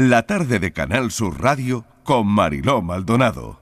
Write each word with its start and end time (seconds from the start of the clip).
La 0.00 0.22
tarde 0.22 0.60
de 0.60 0.72
Canal 0.72 1.10
Sur 1.10 1.42
Radio 1.42 1.84
con 2.04 2.28
Mariló 2.28 2.82
Maldonado. 2.82 3.58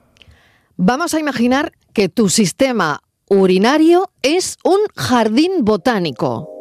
Vamos 0.75 1.15
a 1.15 1.19
imaginar 1.19 1.71
que 1.93 2.09
tu 2.09 2.29
sistema 2.29 3.01
urinario 3.27 4.11
es 4.21 4.59
un 4.63 4.77
jardín 4.95 5.65
botánico. 5.65 6.56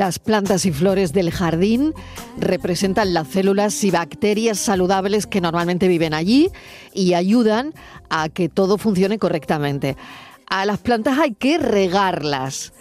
Las 0.00 0.18
plantas 0.18 0.64
y 0.64 0.72
flores 0.72 1.12
del 1.12 1.30
jardín 1.30 1.92
representan 2.38 3.12
las 3.12 3.28
células 3.28 3.84
y 3.84 3.90
bacterias 3.90 4.58
saludables 4.58 5.26
que 5.26 5.42
normalmente 5.42 5.88
viven 5.88 6.14
allí 6.14 6.48
y 6.94 7.12
ayudan 7.12 7.74
a 8.08 8.30
que 8.30 8.48
todo 8.48 8.78
funcione 8.78 9.18
correctamente. 9.18 9.98
A 10.46 10.64
las 10.64 10.78
plantas 10.78 11.18
hay 11.18 11.34
que 11.34 11.58
regarlas 11.58 12.72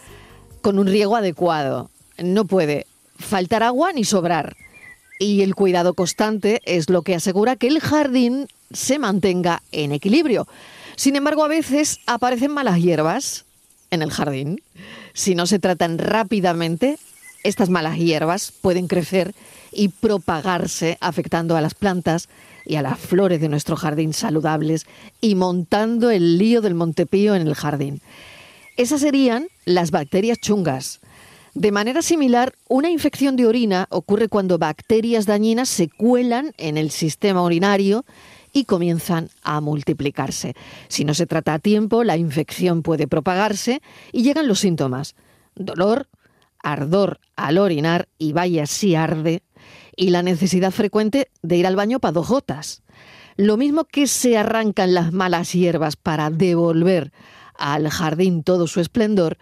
con 0.61 0.79
un 0.79 0.87
riego 0.87 1.17
adecuado. 1.17 1.89
No 2.17 2.45
puede 2.45 2.87
faltar 3.17 3.63
agua 3.63 3.91
ni 3.91 4.05
sobrar. 4.05 4.55
Y 5.19 5.41
el 5.41 5.55
cuidado 5.55 5.95
constante 5.95 6.61
es 6.63 6.89
lo 6.89 7.01
que 7.01 7.15
asegura 7.15 7.57
que 7.57 7.67
el 7.67 7.81
jardín 7.81 8.47
se 8.71 8.97
mantenga 8.97 9.61
en 9.73 9.91
equilibrio. 9.91 10.47
Sin 10.95 11.17
embargo, 11.17 11.43
a 11.43 11.49
veces 11.49 11.99
aparecen 12.05 12.51
malas 12.51 12.79
hierbas 12.79 13.43
en 13.91 14.03
el 14.03 14.11
jardín. 14.11 14.61
Si 15.11 15.35
no 15.35 15.47
se 15.47 15.59
tratan 15.59 15.97
rápidamente, 15.97 16.97
estas 17.43 17.69
malas 17.69 17.97
hierbas 17.97 18.51
pueden 18.51 18.87
crecer 18.87 19.33
y 19.71 19.89
propagarse 19.89 20.97
afectando 21.01 21.55
a 21.55 21.61
las 21.61 21.73
plantas 21.73 22.29
y 22.65 22.75
a 22.75 22.81
las 22.81 22.99
flores 22.99 23.41
de 23.41 23.49
nuestro 23.49 23.75
jardín 23.75 24.13
saludables 24.13 24.85
y 25.21 25.35
montando 25.35 26.11
el 26.11 26.37
lío 26.37 26.61
del 26.61 26.75
Montepío 26.75 27.35
en 27.35 27.47
el 27.47 27.55
jardín. 27.55 28.01
Esas 28.77 29.01
serían 29.01 29.47
las 29.65 29.91
bacterias 29.91 30.39
chungas. 30.39 30.99
De 31.53 31.71
manera 31.71 32.01
similar, 32.01 32.53
una 32.67 32.89
infección 32.89 33.35
de 33.35 33.47
orina 33.47 33.87
ocurre 33.89 34.29
cuando 34.29 34.57
bacterias 34.57 35.25
dañinas 35.25 35.67
se 35.67 35.89
cuelan 35.89 36.53
en 36.57 36.77
el 36.77 36.91
sistema 36.91 37.43
urinario 37.43 38.05
y 38.53 38.65
comienzan 38.65 39.29
a 39.43 39.61
multiplicarse. 39.61 40.55
Si 40.87 41.05
no 41.05 41.13
se 41.13 41.25
trata 41.25 41.55
a 41.55 41.59
tiempo, 41.59 42.03
la 42.03 42.17
infección 42.17 42.83
puede 42.83 43.07
propagarse 43.07 43.81
y 44.11 44.23
llegan 44.23 44.47
los 44.47 44.59
síntomas. 44.59 45.15
Dolor, 45.55 46.07
ardor 46.63 47.19
al 47.35 47.57
orinar 47.57 48.07
y 48.17 48.33
vaya 48.33 48.65
si 48.65 48.95
arde, 48.95 49.43
y 49.95 50.09
la 50.09 50.23
necesidad 50.23 50.71
frecuente 50.71 51.29
de 51.41 51.57
ir 51.57 51.67
al 51.67 51.75
baño 51.75 51.99
para 51.99 52.13
dos 52.13 52.27
gotas. 52.27 52.83
Lo 53.35 53.57
mismo 53.57 53.85
que 53.85 54.07
se 54.07 54.37
arrancan 54.37 54.93
las 54.93 55.13
malas 55.13 55.53
hierbas 55.53 55.95
para 55.95 56.29
devolver 56.29 57.11
al 57.57 57.89
jardín 57.89 58.43
todo 58.43 58.67
su 58.67 58.79
esplendor, 58.79 59.37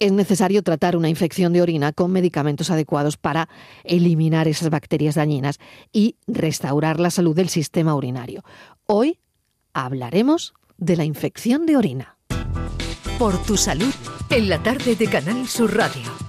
es 0.00 0.12
necesario 0.12 0.62
tratar 0.62 0.96
una 0.96 1.10
infección 1.10 1.52
de 1.52 1.62
orina 1.62 1.92
con 1.92 2.10
medicamentos 2.10 2.70
adecuados 2.70 3.18
para 3.18 3.48
eliminar 3.84 4.48
esas 4.48 4.70
bacterias 4.70 5.14
dañinas 5.14 5.58
y 5.92 6.16
restaurar 6.26 6.98
la 6.98 7.10
salud 7.10 7.36
del 7.36 7.50
sistema 7.50 7.94
urinario. 7.94 8.42
Hoy 8.86 9.20
hablaremos 9.74 10.54
de 10.78 10.96
la 10.96 11.04
infección 11.04 11.66
de 11.66 11.76
orina. 11.76 12.16
Por 13.18 13.36
tu 13.42 13.58
salud, 13.58 13.94
en 14.30 14.48
la 14.48 14.62
tarde 14.62 14.96
de 14.96 15.06
Canal 15.06 15.46
Sur 15.46 15.76
Radio. 15.76 16.19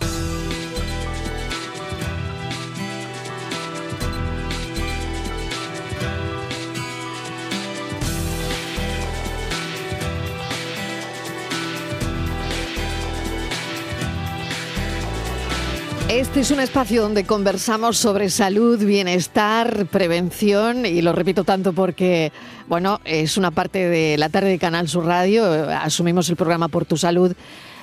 Este 16.11 16.41
es 16.41 16.51
un 16.51 16.59
espacio 16.59 17.03
donde 17.03 17.23
conversamos 17.23 17.97
sobre 17.97 18.29
salud, 18.29 18.77
bienestar, 18.83 19.85
prevención 19.85 20.85
y 20.85 21.01
lo 21.01 21.13
repito 21.13 21.45
tanto 21.45 21.72
porque, 21.72 22.33
bueno, 22.67 22.99
es 23.05 23.38
una 23.38 23.51
parte 23.51 23.88
de 23.88 24.17
la 24.17 24.27
tarde 24.27 24.49
de 24.49 24.59
Canal 24.59 24.89
Sur 24.89 25.05
Radio, 25.05 25.45
asumimos 25.69 26.29
el 26.29 26.35
programa 26.35 26.67
Por 26.67 26.83
tu 26.83 26.97
Salud. 26.97 27.33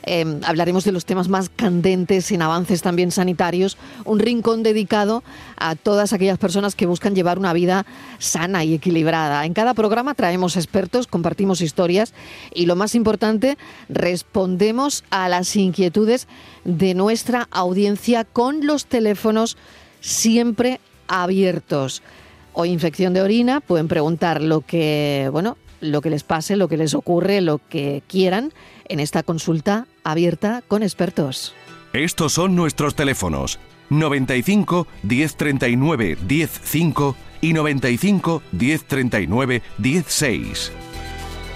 Eh, 0.05 0.41
hablaremos 0.45 0.85
de 0.85 0.93
los 0.93 1.05
temas 1.05 1.29
más 1.29 1.49
candentes 1.49 2.31
en 2.33 2.43
avances 2.43 2.83
también 2.83 3.11
sanitarios, 3.11 3.77
un 4.05 4.19
rincón 4.19 4.63
dedicado 4.63 5.23
a 5.57 5.75
todas 5.75 6.13
aquellas 6.13 6.39
personas 6.39 6.75
que 6.75 6.87
buscan 6.87 7.15
llevar 7.15 7.39
una 7.39 7.53
vida 7.53 7.87
sana 8.19 8.65
y 8.65 8.75
equilibrada. 8.75 9.45
En 9.45 9.55
cada 9.55 9.75
programa 9.75 10.15
traemos 10.15 10.57
expertos, 10.57 11.07
compartimos 11.07 11.61
historias 11.61 12.15
y 12.55 12.67
lo 12.67 12.77
más 12.77 12.95
importante, 12.95 13.59
respondemos 13.89 15.05
a 15.11 15.29
las 15.29 15.55
inquietudes 15.57 16.29
de 16.65 16.95
nuestra 16.95 17.49
audiencia 17.51 18.25
con 18.25 18.67
los 18.67 18.87
teléfonos 18.87 19.57
siempre 20.01 20.81
abiertos. 21.07 22.03
Hoy 22.53 22.71
infección 22.71 23.15
de 23.15 23.21
orina, 23.21 23.61
pueden 23.61 23.89
preguntar 23.89 24.43
lo 24.43 24.63
que, 24.63 25.29
bueno, 25.33 25.57
lo 25.81 26.01
que 26.01 26.11
les 26.11 26.25
pase, 26.25 26.57
lo 26.57 26.69
que 26.69 26.77
les 26.77 26.95
ocurre, 26.95 27.41
lo 27.41 27.61
que 27.69 28.03
quieran 28.07 28.53
en 28.89 29.01
esta 29.01 29.23
consulta 29.23 29.87
abierta 30.05 30.63
con 30.67 30.83
expertos. 30.83 31.55
Estos 31.93 32.33
son 32.33 32.55
nuestros 32.55 32.95
teléfonos 32.95 33.59
95 33.91 34.87
1039 35.03 36.17
105 36.29 37.17
y 37.41 37.53
95 37.53 38.43
1039 38.53 39.63
16. 39.79 40.73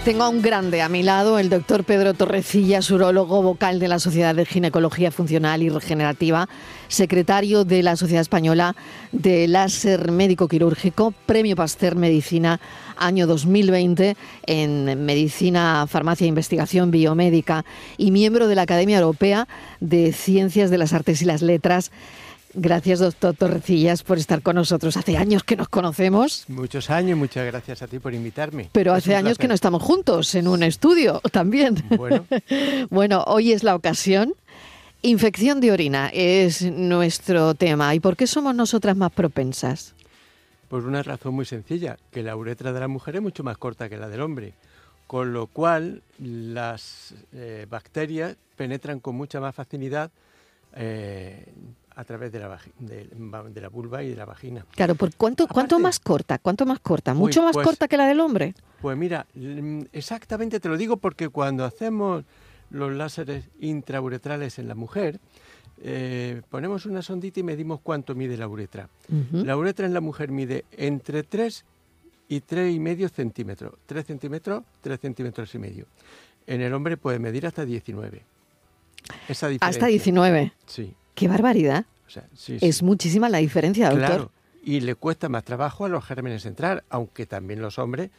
Tengo 0.03 0.23
a 0.23 0.29
un 0.29 0.41
grande 0.41 0.81
a 0.81 0.89
mi 0.89 1.01
lado, 1.01 1.39
el 1.39 1.47
doctor 1.49 1.85
Pedro 1.85 2.13
Torrecillas, 2.13 2.91
urólogo 2.91 3.41
vocal 3.41 3.79
de 3.79 3.87
la 3.87 3.99
Sociedad 3.99 4.35
de 4.35 4.45
Ginecología 4.45 5.11
Funcional 5.11 5.63
y 5.63 5.69
Regenerativa, 5.69 6.49
secretario 6.89 7.63
de 7.63 7.83
la 7.83 7.95
Sociedad 7.95 8.19
Española 8.19 8.75
de 9.13 9.47
Láser 9.47 10.11
Médico 10.11 10.49
Quirúrgico, 10.49 11.13
Premio 11.25 11.55
Pasteur 11.55 11.95
Medicina 11.95 12.59
año 12.97 13.27
2020 13.27 14.17
en 14.45 15.05
Medicina, 15.05 15.85
Farmacia 15.87 16.25
e 16.25 16.27
Investigación 16.27 16.91
Biomédica 16.91 17.63
y 17.97 18.11
miembro 18.11 18.49
de 18.49 18.55
la 18.55 18.63
Academia 18.63 18.99
Europea 18.99 19.47
de 19.79 20.11
Ciencias 20.11 20.69
de 20.69 20.79
las 20.79 20.91
Artes 20.91 21.21
y 21.21 21.25
las 21.25 21.41
Letras. 21.41 21.91
Gracias, 22.55 22.99
doctor 22.99 23.35
Torrecillas, 23.35 24.03
por 24.03 24.19
estar 24.19 24.43
con 24.43 24.55
nosotros. 24.55 24.95
Hace 24.95 25.17
años 25.17 25.43
que 25.43 25.55
nos 25.55 25.69
conocemos. 25.69 26.45
Muchos 26.47 26.91
años, 26.91 27.17
muchas 27.17 27.45
gracias 27.47 27.81
a 27.81 27.87
ti 27.87 27.97
por 27.97 28.13
invitarme. 28.13 28.69
Pero 28.71 28.91
Es 28.91 28.99
hace 28.99 29.15
años 29.15 29.39
que 29.39 29.47
no 29.47 29.55
estamos 29.55 29.81
juntos 29.81 30.35
en 30.35 30.47
un 30.47 30.61
estudio 30.61 31.19
también. 31.31 31.83
Bueno. 31.97 32.27
bueno, 32.91 33.23
hoy 33.25 33.53
es 33.53 33.63
la 33.63 33.75
ocasión. 33.75 34.35
Infección 35.01 35.61
de 35.61 35.71
orina 35.71 36.09
es 36.13 36.61
nuestro 36.61 37.55
tema. 37.55 37.95
¿Y 37.95 37.99
por 37.99 38.15
qué 38.15 38.27
somos 38.27 38.53
nosotras 38.53 38.95
más 38.95 39.11
propensas? 39.11 39.95
Por 40.69 40.85
una 40.85 41.01
razón 41.01 41.33
muy 41.33 41.45
sencilla, 41.45 41.97
que 42.11 42.21
la 42.21 42.35
uretra 42.35 42.71
de 42.71 42.79
la 42.79 42.87
mujer 42.87 43.15
es 43.15 43.21
mucho 43.21 43.43
más 43.43 43.57
corta 43.57 43.89
que 43.89 43.97
la 43.97 44.09
del 44.09 44.21
hombre, 44.21 44.53
con 45.07 45.33
lo 45.33 45.47
cual 45.47 46.03
las 46.19 47.15
eh, 47.33 47.65
bacterias 47.69 48.37
penetran 48.55 48.99
con 48.99 49.15
mucha 49.15 49.39
más 49.39 49.55
facilidad 49.55 50.11
eh, 50.75 51.45
a 51.95 52.03
través 52.03 52.31
de 52.31 52.39
la, 52.39 52.59
de, 52.79 53.09
de 53.49 53.61
la 53.61 53.69
vulva 53.69 54.03
y 54.03 54.09
de 54.09 54.15
la 54.15 54.25
vagina. 54.25 54.65
Claro, 54.71 54.95
¿por 54.95 55.13
cuánto, 55.15 55.47
cuánto 55.47 55.79
más 55.79 55.99
corta? 55.99 56.39
¿Cuánto 56.39 56.65
más 56.65 56.79
corta? 56.79 57.13
Uy, 57.13 57.19
¿Mucho 57.19 57.43
más 57.43 57.53
pues- 57.53 57.65
corta 57.65 57.87
que 57.87 57.97
la 57.97 58.07
del 58.07 58.19
hombre? 58.19 58.53
Pues 58.81 58.97
mira, 58.97 59.25
exactamente 59.93 60.59
te 60.59 60.67
lo 60.67 60.75
digo 60.77 60.97
porque 60.97 61.29
cuando 61.29 61.63
hacemos 61.63 62.25
los 62.69 62.91
láseres 62.91 63.45
intrauretrales 63.59 64.59
en 64.59 64.67
la 64.67 64.75
mujer, 64.75 65.19
eh, 65.81 66.41
ponemos 66.49 66.85
una 66.85 67.01
sondita 67.01 67.39
y 67.39 67.43
medimos 67.43 67.79
cuánto 67.81 68.15
mide 68.15 68.35
la 68.37 68.47
uretra. 68.47 68.89
La 69.31 69.55
uretra 69.55 69.85
en 69.85 69.93
la 69.93 70.01
mujer 70.01 70.31
mide 70.31 70.65
entre 70.71 71.23
3 71.23 71.65
y 72.29 72.41
3,5 72.41 73.09
centímetros. 73.09 73.73
3 73.85 74.05
centímetros, 74.05 74.63
3 74.81 74.99
centímetros 74.99 75.53
y 75.55 75.59
medio. 75.59 75.85
En 76.47 76.61
el 76.61 76.73
hombre 76.73 76.97
puede 76.97 77.19
medir 77.19 77.45
hasta 77.45 77.63
19. 77.65 78.23
Esa 79.27 79.47
diferencia. 79.47 79.67
Hasta 79.67 79.87
19. 79.87 80.53
Sí. 80.65 80.93
¡Qué 81.15 81.27
barbaridad! 81.27 81.85
O 82.13 82.19
sea, 82.19 82.27
sí, 82.35 82.59
sí. 82.59 82.65
Es 82.67 82.83
muchísima 82.83 83.27
la 83.27 83.39
diferencia, 83.39 83.89
doctor. 83.89 84.07
Claro. 84.07 84.31
Y 84.63 84.81
le 84.81 84.93
cuesta 84.93 85.29
más 85.29 85.43
trabajo 85.43 85.85
a 85.85 85.89
los 85.89 86.05
gérmenes 86.05 86.45
entrar, 86.45 86.83
aunque 86.89 87.25
también 87.25 87.59
los 87.59 87.79
hombres 87.79 88.11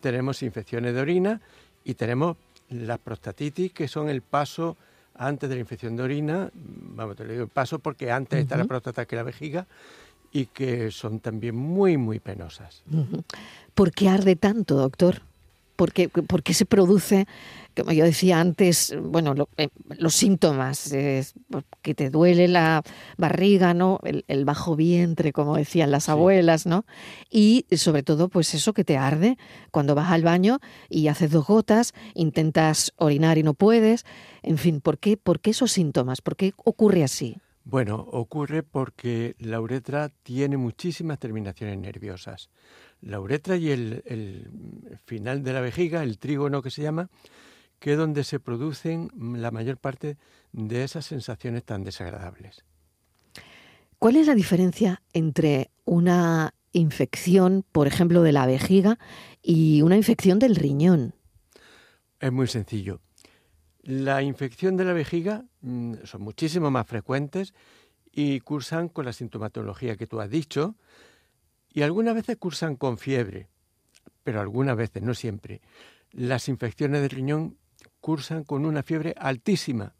tenemos 0.00 0.42
infecciones 0.44 0.94
de 0.94 1.00
orina 1.00 1.40
y 1.84 1.94
tenemos 1.94 2.36
la 2.70 2.96
prostatitis, 2.96 3.72
que 3.72 3.88
son 3.88 4.08
el 4.08 4.22
paso 4.22 4.76
antes 5.16 5.48
de 5.48 5.56
la 5.56 5.60
infección 5.60 5.96
de 5.96 6.04
orina. 6.04 6.50
Vamos, 6.54 7.16
te 7.16 7.24
lo 7.24 7.32
digo 7.32 7.42
el 7.42 7.48
paso 7.48 7.80
porque 7.80 8.12
antes 8.12 8.38
está 8.38 8.56
la 8.56 8.66
próstata 8.66 9.04
que 9.04 9.16
la 9.16 9.24
vejiga 9.24 9.66
y 10.32 10.46
que 10.46 10.92
son 10.92 11.18
también 11.18 11.56
muy, 11.56 11.96
muy 11.96 12.20
penosas. 12.20 12.84
¿Por 13.74 13.90
qué 13.90 14.08
arde 14.08 14.36
tanto, 14.36 14.76
doctor? 14.76 15.22
¿Por 15.80 15.92
qué, 15.94 16.10
por 16.10 16.42
qué 16.42 16.52
se 16.52 16.66
produce, 16.66 17.24
como 17.74 17.92
yo 17.92 18.04
decía 18.04 18.38
antes, 18.38 18.94
bueno, 19.02 19.32
lo- 19.32 19.48
eh, 19.56 19.68
los 19.96 20.12
síntomas, 20.14 20.92
que 21.80 21.94
te 21.94 22.10
duele 22.10 22.48
la 22.48 22.82
barriga, 23.16 23.72
¿no? 23.72 23.98
El, 24.04 24.26
el 24.28 24.44
bajo 24.44 24.76
vientre, 24.76 25.32
como 25.32 25.56
decían 25.56 25.90
las 25.90 26.04
Sí. 26.04 26.10
abuelas, 26.10 26.66
¿no? 26.66 26.84
Y 27.30 27.64
sobre 27.74 28.02
todo, 28.02 28.28
pues 28.28 28.52
eso 28.52 28.74
que 28.74 28.84
te 28.84 28.98
arde 28.98 29.38
cuando 29.70 29.94
vas 29.94 30.10
al 30.10 30.22
baño 30.22 30.58
y 30.90 31.08
haces 31.08 31.30
dos 31.30 31.46
gotas, 31.46 31.94
intentas 32.14 32.92
orinar 32.98 33.38
y 33.38 33.42
no 33.42 33.54
puedes. 33.54 34.04
En 34.42 34.58
fin, 34.58 34.82
¿por 34.82 34.98
qué, 34.98 35.16
por 35.16 35.40
qué 35.40 35.52
esos 35.52 35.72
síntomas? 35.72 36.20
¿Por 36.20 36.36
qué 36.36 36.52
ocurre 36.62 37.04
así? 37.04 37.38
Bueno, 37.64 38.06
ocurre 38.12 38.62
porque 38.62 39.34
la 39.38 39.60
uretra 39.60 40.10
tiene 40.24 40.56
muchísimas 40.58 41.18
terminaciones 41.18 41.78
nerviosas. 41.78 42.50
La 43.02 43.18
uretra 43.20 43.56
y 43.56 43.70
el, 43.70 44.02
el 44.06 44.50
final 45.04 45.42
de 45.42 45.52
la 45.52 45.60
vejiga, 45.60 46.02
el 46.02 46.18
trígono 46.18 46.62
que 46.62 46.70
se 46.70 46.82
llama, 46.82 47.08
que 47.78 47.92
es 47.92 47.98
donde 47.98 48.24
se 48.24 48.40
producen 48.40 49.10
la 49.16 49.50
mayor 49.50 49.78
parte 49.78 50.18
de 50.52 50.84
esas 50.84 51.06
sensaciones 51.06 51.64
tan 51.64 51.82
desagradables. 51.84 52.64
¿Cuál 53.98 54.16
es 54.16 54.26
la 54.26 54.34
diferencia 54.34 55.02
entre 55.12 55.70
una 55.84 56.54
infección, 56.72 57.64
por 57.72 57.86
ejemplo, 57.86 58.22
de 58.22 58.32
la 58.32 58.46
vejiga 58.46 58.98
y 59.42 59.82
una 59.82 59.96
infección 59.96 60.38
del 60.38 60.56
riñón? 60.56 61.14
Es 62.18 62.32
muy 62.32 62.46
sencillo. 62.46 63.00
La 63.82 64.22
infección 64.22 64.76
de 64.76 64.84
la 64.84 64.92
vejiga 64.92 65.44
mm, 65.62 65.94
son 66.04 66.22
muchísimo 66.22 66.70
más 66.70 66.86
frecuentes 66.86 67.54
y 68.12 68.40
cursan 68.40 68.88
con 68.88 69.04
la 69.04 69.12
sintomatología 69.12 69.96
que 69.96 70.06
tú 70.06 70.20
has 70.20 70.30
dicho 70.30 70.76
y 71.72 71.82
algunas 71.82 72.14
veces 72.14 72.36
cursan 72.36 72.76
con 72.76 72.98
fiebre, 72.98 73.48
pero 74.22 74.40
algunas 74.40 74.76
veces, 74.76 75.02
no 75.02 75.14
siempre. 75.14 75.60
Las 76.12 76.48
infecciones 76.48 77.00
del 77.02 77.10
riñón 77.10 77.56
cursan 78.00 78.44
con 78.44 78.64
una 78.64 78.82
fiebre 78.82 79.14
altísima, 79.18 79.94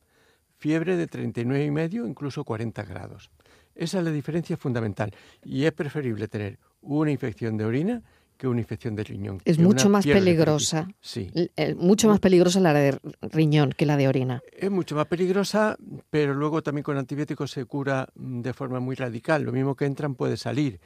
fiebre 0.58 0.96
de 0.96 1.06
39 1.06 1.64
y 1.64 1.70
medio, 1.70 2.06
incluso 2.06 2.44
40 2.44 2.82
grados. 2.84 3.30
Esa 3.74 3.98
es 3.98 4.04
la 4.04 4.10
diferencia 4.10 4.56
fundamental 4.56 5.14
y 5.44 5.64
es 5.64 5.72
preferible 5.72 6.28
tener 6.28 6.58
una 6.82 7.10
infección 7.10 7.56
de 7.56 7.64
orina 7.64 8.02
que 8.36 8.48
una 8.48 8.60
infección 8.60 8.96
de 8.96 9.04
riñón. 9.04 9.38
Es 9.44 9.58
mucho 9.58 9.90
más 9.90 10.02
de 10.04 10.14
peligrosa. 10.14 10.88
Sí. 11.00 11.30
Eh, 11.34 11.74
mucho 11.74 12.08
más 12.08 12.20
peligrosa 12.20 12.58
la 12.60 12.72
de 12.72 12.98
riñón 13.20 13.72
que 13.76 13.84
la 13.84 13.98
de 13.98 14.08
orina. 14.08 14.42
Es 14.50 14.70
mucho 14.70 14.96
más 14.96 15.06
peligrosa, 15.06 15.76
pero 16.08 16.32
luego 16.32 16.62
también 16.62 16.82
con 16.82 16.96
antibióticos 16.96 17.50
se 17.50 17.66
cura 17.66 18.08
mm, 18.14 18.40
de 18.40 18.54
forma 18.54 18.80
muy 18.80 18.96
radical. 18.96 19.42
Lo 19.42 19.52
mismo 19.52 19.76
que 19.76 19.84
entran 19.84 20.14
puede 20.14 20.38
salir. 20.38 20.80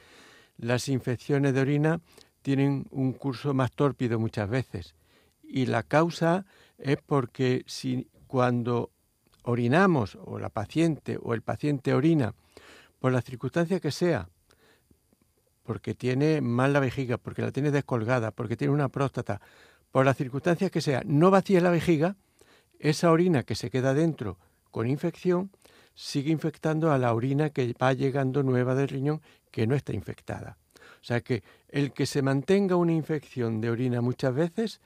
Las 0.57 0.89
infecciones 0.89 1.53
de 1.53 1.61
orina 1.61 2.01
tienen 2.45 2.85
un 2.91 3.13
curso 3.13 3.55
más 3.55 3.71
tórpido 3.71 4.19
muchas 4.19 4.47
veces. 4.47 4.93
Y 5.41 5.65
la 5.65 5.81
causa 5.81 6.45
es 6.77 6.97
porque 7.03 7.63
si 7.65 8.07
cuando 8.27 8.91
orinamos, 9.41 10.15
o 10.23 10.37
la 10.37 10.49
paciente 10.49 11.17
o 11.19 11.33
el 11.33 11.41
paciente 11.41 11.95
orina, 11.95 12.35
por 12.99 13.11
la 13.11 13.23
circunstancia 13.23 13.79
que 13.79 13.89
sea, 13.89 14.29
porque 15.63 15.95
tiene 15.95 16.39
mal 16.39 16.71
la 16.71 16.79
vejiga, 16.79 17.17
porque 17.17 17.41
la 17.41 17.51
tiene 17.51 17.71
descolgada, 17.71 18.29
porque 18.29 18.55
tiene 18.55 18.75
una 18.75 18.89
próstata, 18.89 19.41
por 19.91 20.05
las 20.05 20.15
circunstancias 20.15 20.69
que 20.69 20.81
sea, 20.81 21.01
no 21.03 21.31
vacía 21.31 21.61
la 21.61 21.71
vejiga, 21.71 22.15
esa 22.77 23.09
orina 23.09 23.41
que 23.41 23.55
se 23.55 23.71
queda 23.71 23.95
dentro 23.95 24.37
con 24.69 24.85
infección 24.85 25.49
sigue 25.95 26.29
infectando 26.29 26.91
a 26.91 26.99
la 26.99 27.11
orina 27.11 27.49
que 27.49 27.73
va 27.81 27.93
llegando 27.93 28.43
nueva 28.43 28.75
del 28.75 28.89
riñón 28.89 29.23
que 29.49 29.65
no 29.65 29.73
está 29.73 29.93
infectada. 29.93 30.59
O 31.05 31.07
sea 31.07 31.21
que 31.21 31.43
el 31.69 31.91
que 31.93 32.07
se 32.07 32.23
mantenga 32.23 32.75
una 32.77 32.91
infección 32.91 33.61
de 33.61 33.69
orina 33.69 34.01
muchas 34.01 34.33
veces, 34.33 34.81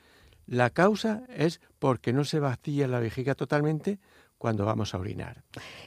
la 0.47 0.69
causa 0.69 1.23
es 1.33 1.61
porque 1.79 2.11
no 2.11 2.25
se 2.25 2.41
vacía 2.41 2.89
la 2.89 2.99
vejiga 2.99 3.35
totalmente 3.35 3.99
cuando 4.37 4.65
vamos 4.65 4.93
a 4.93 4.97
orinar. 4.97 5.43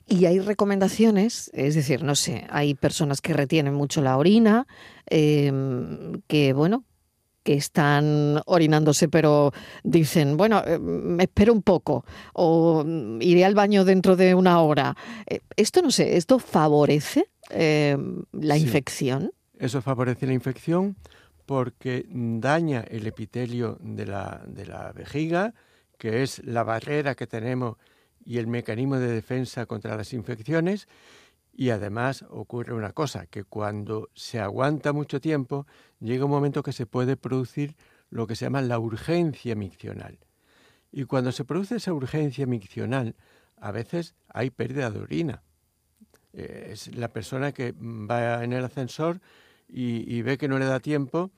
Y 0.07 0.25
hay 0.25 0.41
recomendaciones, 0.41 1.51
es 1.53 1.75
decir, 1.75 2.03
no 2.03 2.15
sé, 2.15 2.47
hay 2.49 2.73
personas 2.75 3.21
que 3.21 3.35
retienen 3.35 3.75
mucho 3.75 4.01
la 4.01 4.17
orina, 4.17 4.67
eh, 5.11 5.53
que 6.29 6.55
bueno, 6.55 6.85
que 7.43 7.53
están 7.53 8.41
orinándose, 8.47 9.11
pero 9.11 9.53
dicen, 9.85 10.39
bueno, 10.39 10.63
eh, 10.67 10.79
me 10.79 11.25
espero 11.25 11.53
un 11.53 11.61
poco, 11.61 12.07
o 12.33 12.85
mm, 12.87 13.21
iré 13.21 13.45
al 13.45 13.55
baño 13.55 13.85
dentro 13.85 14.17
de 14.17 14.35
una 14.35 14.63
hora. 14.63 14.97
Eh, 15.27 15.41
esto 15.57 15.83
no 15.83 15.91
sé, 15.91 16.17
¿esto 16.17 16.39
favorece 16.39 17.27
eh, 17.51 17.99
la 18.33 18.57
Sí. 18.57 18.63
infección? 18.63 19.31
Eso 19.63 19.81
favorece 19.81 20.27
la 20.27 20.33
infección 20.33 20.97
porque 21.47 22.05
daña 22.09 22.81
el 22.81 23.07
epitelio 23.07 23.79
de 23.81 24.07
la, 24.07 24.43
de 24.45 24.67
la 24.67 24.91
vejiga, 24.91 25.55
que 25.99 26.25
es 26.25 26.45
la 26.45 26.65
barrera 26.65 27.15
que 27.15 27.29
tenemos 27.29 27.77
y 28.25 28.39
el 28.39 28.49
mecanismo 28.49 28.97
de 28.99 29.07
defensa 29.07 29.67
contra 29.67 29.97
las 29.97 30.13
infecciones. 30.15 30.89
Y 31.53 31.71
además 31.71 32.25
ocurre 32.29 32.75
una 32.75 32.91
cosa, 32.91 33.27
que 33.27 33.45
cuando 33.45 34.11
se 34.15 34.41
aguanta 34.41 34.93
mucho 34.93 35.21
tiempo, 35.21 35.69
llega 36.01 36.25
un 36.25 36.33
momento 36.33 36.65
que 36.65 36.73
se 36.73 36.87
puede 36.87 37.17
producir 37.17 37.77
lo 38.11 38.27
que 38.27 38.35
se 38.35 38.47
llama 38.47 38.63
la 38.63 38.81
urgencia 38.81 39.55
miccional. 39.55 40.19
Y 40.91 41.05
cuando 41.05 41.31
se 41.31 41.45
produce 41.45 41.77
esa 41.77 41.93
urgencia 41.93 42.47
miccional, 42.47 43.15
a 43.61 43.71
veces 43.71 44.17
hay 44.27 44.51
pérdida 44.51 44.91
de 44.91 44.99
orina. 44.99 45.43
Eh, 46.33 46.71
es 46.73 46.93
la 46.97 47.13
persona 47.13 47.53
que 47.53 47.73
va 47.79 48.43
en 48.43 48.55
el 48.55 48.65
ascensor 48.65 49.21
y, 49.73 50.15
y 50.15 50.23
ve 50.23 50.37
que 50.37 50.49
no 50.49 50.59
le 50.59 50.67
da 50.67 50.79
tiempo 50.81 51.31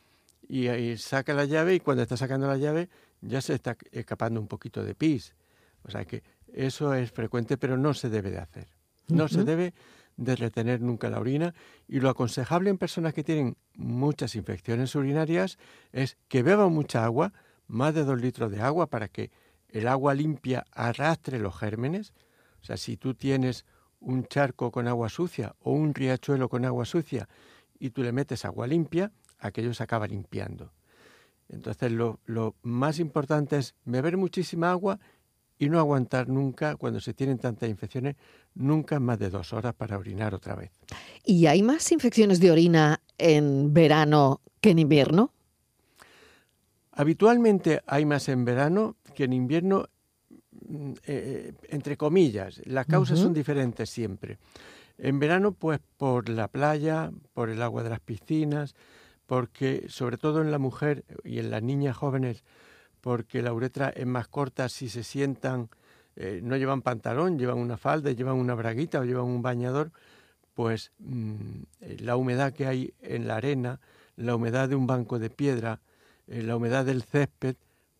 y, 0.48 0.68
y 0.68 0.96
saca 0.98 1.32
la 1.32 1.44
llave 1.44 1.74
y 1.76 1.80
cuando 1.80 2.02
está 2.02 2.16
sacando 2.16 2.46
la 2.48 2.56
llave 2.56 2.88
ya 3.20 3.40
se 3.40 3.54
está 3.54 3.76
escapando 3.92 4.40
un 4.40 4.48
poquito 4.48 4.84
de 4.84 4.94
pis. 4.94 5.34
O 5.84 5.90
sea 5.90 6.04
que 6.04 6.22
eso 6.52 6.94
es 6.94 7.12
frecuente, 7.12 7.56
pero 7.56 7.76
no 7.76 7.94
se 7.94 8.10
debe 8.10 8.30
de 8.30 8.38
hacer. 8.38 8.68
No 9.08 9.28
se 9.28 9.44
debe 9.44 9.74
de 10.16 10.36
retener 10.36 10.80
nunca 10.80 11.10
la 11.10 11.20
orina 11.20 11.54
y 11.88 12.00
lo 12.00 12.08
aconsejable 12.08 12.70
en 12.70 12.78
personas 12.78 13.14
que 13.14 13.24
tienen 13.24 13.56
muchas 13.74 14.34
infecciones 14.34 14.94
urinarias 14.94 15.58
es 15.92 16.16
que 16.28 16.42
beban 16.42 16.72
mucha 16.72 17.04
agua, 17.04 17.32
más 17.66 17.94
de 17.94 18.04
dos 18.04 18.20
litros 18.20 18.50
de 18.50 18.62
agua 18.62 18.88
para 18.88 19.08
que 19.08 19.30
el 19.68 19.88
agua 19.88 20.14
limpia 20.14 20.64
arrastre 20.72 21.38
los 21.38 21.56
gérmenes. 21.58 22.12
O 22.62 22.64
sea, 22.64 22.76
si 22.76 22.96
tú 22.96 23.14
tienes 23.14 23.64
un 24.00 24.24
charco 24.26 24.70
con 24.70 24.86
agua 24.86 25.08
sucia 25.08 25.54
o 25.60 25.72
un 25.72 25.94
riachuelo 25.94 26.48
con 26.48 26.64
agua 26.64 26.84
sucia 26.84 27.28
y 27.84 27.90
tú 27.90 28.02
le 28.02 28.12
metes 28.12 28.46
agua 28.46 28.66
limpia, 28.66 29.12
aquello 29.38 29.74
se 29.74 29.82
acaba 29.82 30.06
limpiando. 30.06 30.72
Entonces 31.50 31.92
lo, 31.92 32.18
lo 32.24 32.54
más 32.62 32.98
importante 32.98 33.58
es 33.58 33.74
beber 33.84 34.16
muchísima 34.16 34.70
agua 34.70 34.98
y 35.58 35.68
no 35.68 35.78
aguantar 35.78 36.30
nunca, 36.30 36.76
cuando 36.76 36.98
se 36.98 37.12
tienen 37.12 37.36
tantas 37.38 37.68
infecciones, 37.68 38.16
nunca 38.54 38.98
más 39.00 39.18
de 39.18 39.28
dos 39.28 39.52
horas 39.52 39.74
para 39.74 39.98
orinar 39.98 40.34
otra 40.34 40.54
vez. 40.54 40.70
¿Y 41.26 41.44
hay 41.44 41.62
más 41.62 41.92
infecciones 41.92 42.40
de 42.40 42.50
orina 42.50 43.02
en 43.18 43.74
verano 43.74 44.40
que 44.62 44.70
en 44.70 44.78
invierno? 44.78 45.30
Habitualmente 46.92 47.82
hay 47.86 48.06
más 48.06 48.30
en 48.30 48.46
verano 48.46 48.96
que 49.14 49.24
en 49.24 49.34
invierno, 49.34 49.90
mm, 50.68 50.92
eh, 51.06 51.52
entre 51.68 51.98
comillas. 51.98 52.62
Las 52.64 52.86
causas 52.86 53.18
Ujú. 53.18 53.26
son 53.26 53.34
diferentes 53.34 53.90
siempre. 53.90 54.38
En 54.98 55.18
verano, 55.18 55.52
pues 55.52 55.80
por 55.96 56.28
la 56.28 56.48
playa, 56.48 57.10
por 57.32 57.50
el 57.50 57.62
agua 57.62 57.82
de 57.82 57.90
las 57.90 58.00
piscinas, 58.00 58.74
porque 59.26 59.86
sobre 59.88 60.18
todo 60.18 60.40
en 60.40 60.50
la 60.50 60.58
mujer 60.58 61.04
y 61.24 61.38
en 61.38 61.50
las 61.50 61.62
niñas 61.62 61.96
jóvenes, 61.96 62.44
porque 63.00 63.42
la 63.42 63.52
uretra 63.52 63.88
es 63.90 64.06
más 64.06 64.28
corta 64.28 64.68
si 64.68 64.88
se 64.88 65.02
sientan, 65.02 65.68
eh, 66.16 66.40
no 66.42 66.56
llevan 66.56 66.82
pantalón, 66.82 67.38
llevan 67.38 67.58
una 67.58 67.76
falda, 67.76 68.12
llevan 68.12 68.36
una 68.36 68.54
braguita 68.54 69.00
o 69.00 69.04
llevan 69.04 69.24
un 69.24 69.42
bañador, 69.42 69.90
pues 70.54 70.92
mm, 70.98 71.62
la 71.98 72.16
humedad 72.16 72.52
que 72.52 72.66
hay 72.66 72.94
en 73.02 73.26
la 73.26 73.36
arena, 73.36 73.80
la 74.16 74.36
humedad 74.36 74.68
de 74.68 74.76
un 74.76 74.86
banco 74.86 75.18
de 75.18 75.30
piedra, 75.30 75.80
eh, 76.28 76.42
la 76.42 76.56
humedad 76.56 76.84
del 76.84 77.02
césped, 77.02 77.56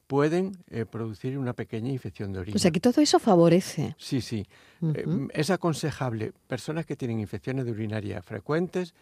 pueden 0.07 0.53
eh, 0.69 0.85
producir 0.85 1.39
una 1.39 1.53
pequeña 1.53 1.91
infección 1.91 2.33
de 2.33 2.41
orina. 2.41 2.57
O 2.57 2.59
sea 2.59 2.71
que 2.71 2.81
todo 2.81 3.01
eso 3.01 3.19
favorece. 3.19 3.95
Sí, 3.99 4.21
sí. 4.21 4.47
Eh, 4.83 5.07
es 5.33 5.51
aconsejable 5.51 6.33
personas 6.47 6.87
que 6.87 6.97
tienen 6.97 7.21
infecciones 7.21 7.65
de 7.65 7.71
urinaria 7.71 8.23
frecuentes 8.23 8.95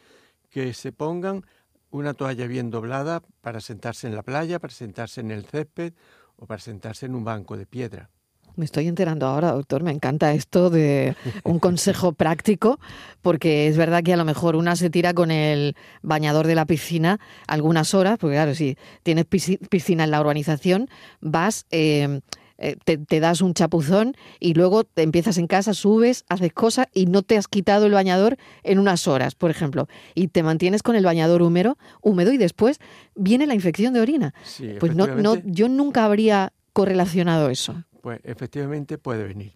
que 0.51 0.75
se 0.75 0.93
pongan 0.93 1.45
una 1.91 2.15
toalla 2.15 2.47
bien 2.47 2.71
doblada 2.71 3.23
para 3.41 3.61
sentarse 3.61 4.07
en 4.07 4.15
la 4.15 4.23
playa, 4.23 4.59
para 4.59 4.73
sentarse 4.73 5.21
en 5.21 5.31
el 5.31 5.45
césped 5.45 5.93
o 6.37 6.47
para 6.47 6.61
sentarse 6.61 7.07
en 7.07 7.15
un 7.15 7.25
banco 7.25 7.57
de 7.57 7.67
piedra. 7.67 8.11
Me 8.57 8.65
estoy 8.65 8.87
enterando 8.89 9.27
ahora, 9.27 9.53
doctor. 9.53 9.83
Me 9.83 9.91
encanta 9.93 10.33
esto 10.33 10.71
de 10.71 11.15
un 11.45 11.59
consejo 11.59 12.13
práctico, 12.13 12.79
porque 13.23 13.67
es 13.69 13.77
verdad 13.77 14.03
que 14.03 14.13
a 14.13 14.17
lo 14.17 14.25
mejor 14.25 14.57
una 14.57 14.77
se 14.77 14.91
tira 14.91 15.15
con 15.15 15.31
el 15.31 15.75
bañador 16.03 16.47
de 16.47 16.55
la 16.55 16.67
piscina 16.67 17.19
algunas 17.47 17.95
horas, 17.95 18.19
porque 18.19 18.37
claro, 18.37 18.55
si 18.55 18.77
tienes 19.03 19.25
pisci- 19.29 19.59
piscina 19.69 20.05
en 20.05 20.11
la 20.11 20.21
urbanización, 20.21 20.89
vas 21.21 21.67
eh, 21.71 22.21
eh, 22.59 22.77
te, 22.85 22.97
te 22.99 23.19
das 23.19 23.41
un 23.41 23.55
chapuzón 23.55 24.15
y 24.39 24.55
luego 24.55 24.85
te 24.85 25.03
empiezas 25.03 25.37
en 25.39 25.47
casa, 25.49 25.75
subes, 25.75 26.25
haces 26.29 26.53
cosas 26.53 26.87
y 26.95 27.07
no 27.07 27.23
te 27.23 27.37
has 27.37 27.49
quitado 27.49 27.87
el 27.87 27.93
bañador 27.93 28.37
en 28.63 28.79
unas 28.79 29.09
horas, 29.09 29.35
por 29.35 29.51
ejemplo, 29.51 29.89
y 30.15 30.29
te 30.29 30.43
mantienes 30.45 30.83
con 30.85 30.95
el 30.95 31.05
bañador 31.05 31.43
húmedo, 31.43 31.77
húmedo 32.03 32.31
y 32.33 32.37
después 32.39 32.79
viene 33.17 33.47
la 33.49 33.55
infección 33.55 33.95
de 33.95 34.01
orina. 34.01 34.33
Sí, 34.45 34.77
Pues 34.79 34.95
no, 34.95 35.07
no, 35.23 35.35
yo 35.47 35.69
nunca 35.69 36.05
habría 36.05 36.53
correlacionado 36.73 37.49
eso. 37.51 37.83
Pues 38.03 38.21
efectivamente 38.25 38.99
puede 38.99 39.25
venir. 39.25 39.53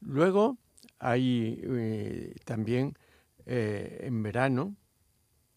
Luego 0.00 0.56
hay 1.00 1.60
eh, 1.62 2.34
también 2.44 2.96
eh, 3.46 4.02
en 4.02 4.22
verano, 4.22 4.76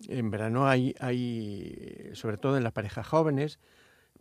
en 0.07 0.31
verano 0.31 0.67
hay, 0.67 0.95
hay, 0.99 2.09
sobre 2.13 2.37
todo 2.37 2.57
en 2.57 2.63
las 2.63 2.73
parejas 2.73 3.07
jóvenes, 3.07 3.59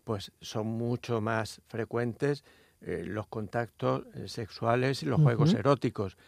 pues 0.05 0.31
son 0.43 0.67
mucho 0.67 1.23
más 1.23 1.63
frecuentes 1.69 2.45
eh, 2.83 3.03
los 3.07 3.27
contactos 3.29 4.05
sexuales 4.27 5.03
y 5.03 5.07
los 5.07 5.21
juegos 5.21 5.55
eróticos. 5.55 6.19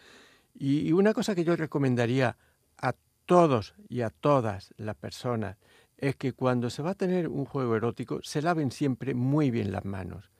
Y, 0.54 0.88
y 0.88 0.92
una 0.92 1.12
cosa 1.12 1.34
que 1.34 1.44
yo 1.44 1.54
recomendaría 1.54 2.38
a 2.78 2.94
todos 3.26 3.74
y 3.90 4.00
a 4.00 4.08
todas 4.08 4.72
las 4.78 4.96
personas 4.96 5.58
es 5.98 6.16
que 6.16 6.32
cuando 6.32 6.70
se 6.70 6.82
va 6.82 6.90
a 6.90 6.94
tener 6.94 7.28
un 7.28 7.44
juego 7.44 7.76
erótico 7.76 8.20
se 8.22 8.40
laven 8.40 8.70
siempre 8.70 9.12
muy 9.12 9.50
bien 9.50 9.70
las 9.70 9.84
manos 9.84 10.30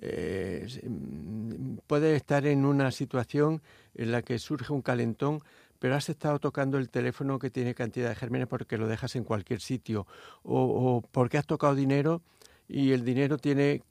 eh, 0.00 0.66
mm, 0.88 1.78
puede 1.86 2.16
estar 2.16 2.46
en 2.46 2.64
una 2.64 2.90
situación 2.90 3.62
en 3.94 4.12
la 4.12 4.22
que 4.22 4.38
surge 4.38 4.72
un 4.72 4.82
calentón, 4.82 5.40
pero 5.78 5.94
has 5.94 6.08
estado 6.08 6.38
tocando 6.38 6.78
el 6.78 6.90
teléfono 6.90 7.38
que 7.38 7.50
tiene 7.50 7.74
cantidad 7.74 8.08
de 8.08 8.16
gérmenes 8.16 8.48
porque 8.48 8.78
lo 8.78 8.88
dejas 8.88 9.16
en 9.16 9.24
cualquier 9.24 9.60
sitio, 9.60 10.06
o, 10.42 10.60
o 10.60 11.02
porque 11.02 11.38
has 11.38 11.46
tocado 11.46 11.74
dinero 11.74 12.22
y 12.68 12.92
el 12.92 13.04
dinero 13.04 13.38
tiene 13.38 13.82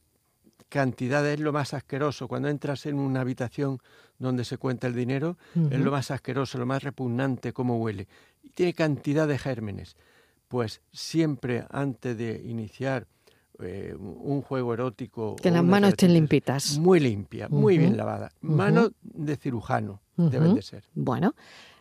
cantidad, 0.70 1.28
es 1.28 1.40
lo 1.40 1.52
más 1.52 1.74
asqueroso. 1.74 2.28
Cuando 2.28 2.48
entras 2.48 2.86
en 2.86 2.98
una 3.00 3.22
habitación 3.22 3.80
donde 4.20 4.46
se 4.46 4.58
cuenta 4.58 4.88
el 4.88 4.96
dinero, 4.96 5.38
es 5.72 5.80
lo 5.80 5.92
más 5.92 6.12
asqueroso, 6.12 6.58
lo 6.58 6.66
más 6.66 6.84
repugnante, 6.84 7.54
cómo 7.54 7.78
huele. 7.78 8.08
Y 8.44 8.50
tiene 8.52 8.74
cantidad 8.74 9.28
de 9.28 9.38
gérmenes. 9.38 9.98
Pues 10.48 10.82
siempre 10.92 11.66
antes 11.70 12.18
de 12.18 12.42
iniciar 12.46 13.08
eh, 13.62 13.96
un 13.98 14.42
juego 14.42 14.74
erótico. 14.74 15.36
Que 15.36 15.52
las 15.52 15.64
manos 15.64 15.90
estén 15.92 16.14
limpitas. 16.14 16.78
Muy 16.78 17.00
limpia, 17.00 17.48
muy 17.50 17.78
bien 17.78 17.98
lavada. 17.98 18.32
Ujú. 18.42 18.54
Manos 18.54 18.92
de 19.02 19.36
cirujano 19.36 20.02
deben 20.18 20.48
Ujú. 20.48 20.56
de 20.56 20.62
ser. 20.62 20.84
Bueno, 20.94 21.36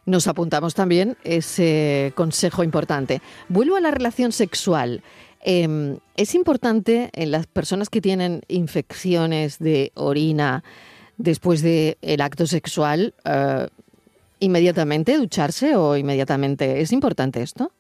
nos 0.07 0.27
apuntamos 0.27 0.75
también 0.75 1.17
ese 1.25 2.13
consejo 2.15 2.65
importante. 2.65 3.21
Vuelvo 3.49 3.77
a 3.77 3.81
la 3.81 3.91
relación 3.91 4.33
sexual. 4.33 5.03
Eh, 5.45 5.99
es 6.17 6.35
importante 6.35 7.11
en 7.13 7.31
las 7.31 7.47
personas 7.47 7.91
que 7.91 8.01
tienen 8.01 8.43
infecciones 8.49 9.59
de 9.59 9.93
orina 9.95 10.65
después 11.17 11.63
del 11.63 12.21
acto 12.21 12.47
sexual, 12.47 13.15
eh, 13.25 13.69
inmediatamente 14.41 15.17
ducharse 15.17 15.77
o 15.77 15.97
inmediatamente. 15.97 16.81
¿Es 16.81 16.93
importante 16.93 17.43
esto? 17.43 17.73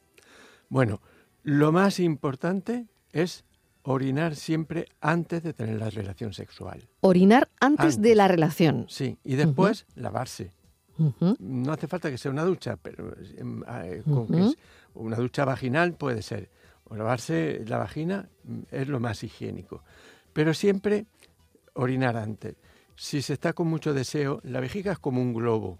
Bueno, 0.68 1.00
lo 1.42 1.72
más 1.72 1.98
importante 2.00 2.86
es 3.12 3.44
orinar 3.92 4.36
siempre 4.36 4.86
antes 5.00 5.42
de 5.42 5.52
tener 5.54 5.78
la 5.78 5.90
relación 5.90 6.32
sexual. 6.32 6.88
Orinar 7.00 7.48
antes, 7.60 8.00
de 8.00 8.14
la 8.14 8.28
relación. 8.28 8.86
Sí, 8.88 9.18
y 9.24 9.34
después 9.36 9.86
lavarse. 9.94 10.52
No 11.38 11.72
hace 11.72 11.86
falta 11.86 12.10
que 12.10 12.18
sea 12.18 12.30
una 12.32 12.44
ducha, 12.44 12.76
pero 12.76 13.14
em, 13.36 13.62
eh, 13.84 14.02
con 14.04 14.18
Ujú. 14.24 14.38
es- 14.50 14.56
una 14.94 15.16
ducha 15.16 15.44
vaginal 15.44 15.94
puede 15.94 16.22
ser. 16.22 16.50
O 16.84 16.96
lavarse 16.96 17.62
la 17.66 17.78
vagina 17.78 18.28
mm, 18.44 18.60
es 18.70 18.88
lo 18.88 18.98
más 18.98 19.22
higiénico. 19.22 19.82
Pero 20.32 20.54
siempre 20.54 21.06
orinar 21.74 22.16
antes. 22.16 22.56
Si 22.96 23.22
se 23.22 23.34
está 23.34 23.52
con 23.52 23.68
mucho 23.68 23.94
deseo, 23.94 24.40
la 24.42 24.58
vejiga 24.60 24.90
es 24.92 24.98
como 24.98 25.20
un 25.22 25.32
globo. 25.34 25.78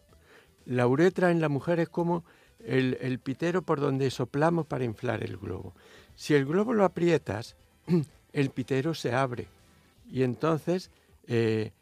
La 0.67 0.87
uretra 0.87 1.31
en 1.33 1.41
la 1.41 1.49
mujer 1.49 1.81
es 1.81 1.89
como 1.89 2.25
el, 2.61 2.97
el 3.01 3.19
pitero 3.19 3.63
por 3.63 3.81
donde 3.81 4.11
soplamos 4.11 4.67
para 4.67 4.85
inflar 4.85 5.25
el 5.25 5.37
globo. 5.37 5.75
Si 6.15 6.35
el 6.35 6.45
globo 6.47 6.75
lo 6.75 6.85
aprietas, 6.85 7.57
el 8.33 8.51
pitero 8.51 8.95
se 8.95 9.13
abre. 9.13 9.49
Y 10.11 10.23
entonces, 10.23 10.91
eh, 11.27 11.73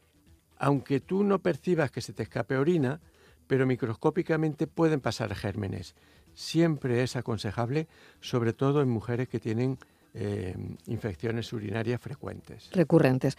aunque 0.59 1.01
tú 1.01 1.25
no 1.25 1.39
percibas 1.39 1.91
que 1.91 2.01
se 2.01 2.13
te 2.13 2.23
escape 2.23 2.57
orina, 2.57 3.01
pero 3.47 3.67
microscópicamente 3.67 4.67
pueden 4.67 5.01
pasar 5.01 5.35
gérmenes. 5.35 5.95
Siempre 6.35 7.03
es 7.03 7.17
aconsejable, 7.17 7.87
sobre 8.21 8.53
todo 8.53 8.83
en 8.83 8.89
mujeres 8.89 9.29
que 9.29 9.39
tienen 9.39 9.79
eh, 10.19 10.55
infecciones 10.87 11.53
urinarias 11.53 12.01
frecuentes. 12.01 12.71
recurrentes. 12.73 13.37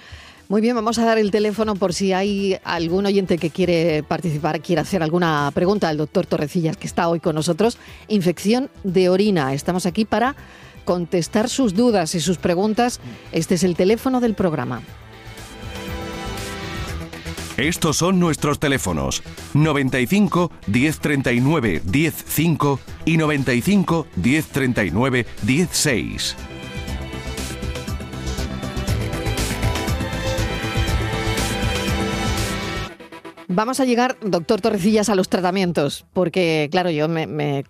Muy 0.47 0.61
bien, 0.61 0.75
vamos 0.75 0.99
a 0.99 1.05
dar 1.05 1.17
el 1.17 1.31
teléfono 1.31 1.75
por 1.75 1.91
si 1.91 2.13
hay 2.13 2.57
algún 2.63 3.07
oyente 3.07 3.39
que 3.39 3.49
quiere 3.49 4.03
participar, 4.03 4.61
quiere 4.61 4.81
hacer 4.81 5.01
alguna 5.01 5.51
pregunta 5.55 5.89
al 5.89 5.97
doctor 5.97 6.27
Torrecillas, 6.27 6.77
que 6.77 6.85
está 6.85 7.09
hoy 7.09 7.19
con 7.19 7.33
nosotros. 7.33 7.79
Infección 8.09 8.69
de 8.83 9.09
orina. 9.09 9.55
Estamos 9.55 9.87
aquí 9.87 10.05
para 10.05 10.35
contestar 10.87 11.49
sus 11.49 11.75
dudas 11.75 12.15
y 12.15 12.21
sus 12.21 12.37
preguntas. 12.37 13.01
Este 13.33 13.55
es 13.55 13.63
el 13.63 13.75
teléfono 13.75 14.21
del 14.21 14.33
programa. 14.35 14.81
Estos 17.57 17.97
son 17.97 18.19
nuestros 18.19 18.59
teléfonos 18.59 19.21
95 19.53 20.51
1039 20.67 21.81
105 21.83 22.79
y 23.05 23.17
95 23.17 24.07
1039 24.15 25.25
16. 25.43 26.35
Vamos 33.49 33.79
a 33.79 33.85
llegar, 33.85 34.17
doctor 34.21 34.59
Torrecillas, 34.59 35.07
a 35.07 35.15
los 35.15 35.29
tratamientos, 35.29 36.05
porque 36.11 36.67
claro, 36.69 36.89
yo 36.91 37.07
me, 37.07 37.63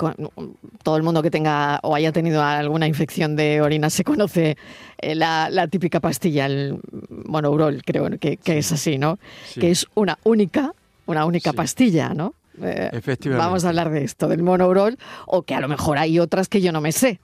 todo 0.82 0.98
el 0.98 1.04
mundo 1.04 1.22
que 1.22 1.30
tenga 1.30 1.80
o 1.84 1.94
haya 1.94 2.12
tenido 2.12 2.42
alguna 2.44 2.88
infección 2.88 3.36
de 3.36 3.62
orina 3.62 3.92
se 3.92 4.04
conoce 4.04 4.58
eh, 4.98 5.14
la, 5.14 5.50
la 5.52 5.68
típica 5.68 6.00
pastilla, 6.00 6.48
el 6.48 6.80
monourol, 7.10 7.84
creo 7.86 8.10
que, 8.20 8.38
que 8.38 8.58
es 8.58 8.72
así, 8.72 8.98
¿no? 8.98 9.20
Sí. 9.50 9.60
Que 9.60 9.70
es 9.70 9.86
una 9.94 10.18
única, 10.24 10.74
una 11.06 11.26
única 11.26 11.52
Sí. 11.52 11.56
pastilla, 11.58 12.10
¿no? 12.16 12.34
Eh, 12.60 12.90
Efectivamente. 12.92 13.46
Vamos 13.46 13.64
a 13.64 13.70
hablar 13.70 13.92
de 13.92 14.04
esto, 14.04 14.28
del 14.28 14.42
monourol, 14.42 14.98
o 15.28 15.44
que 15.44 15.54
a 15.54 15.60
lo 15.62 15.68
mejor 15.68 16.00
hay 16.00 16.18
otras 16.18 16.50
que 16.50 16.60
yo 16.60 16.72
no 16.72 16.82
me 16.82 16.92
sé. 16.92 17.20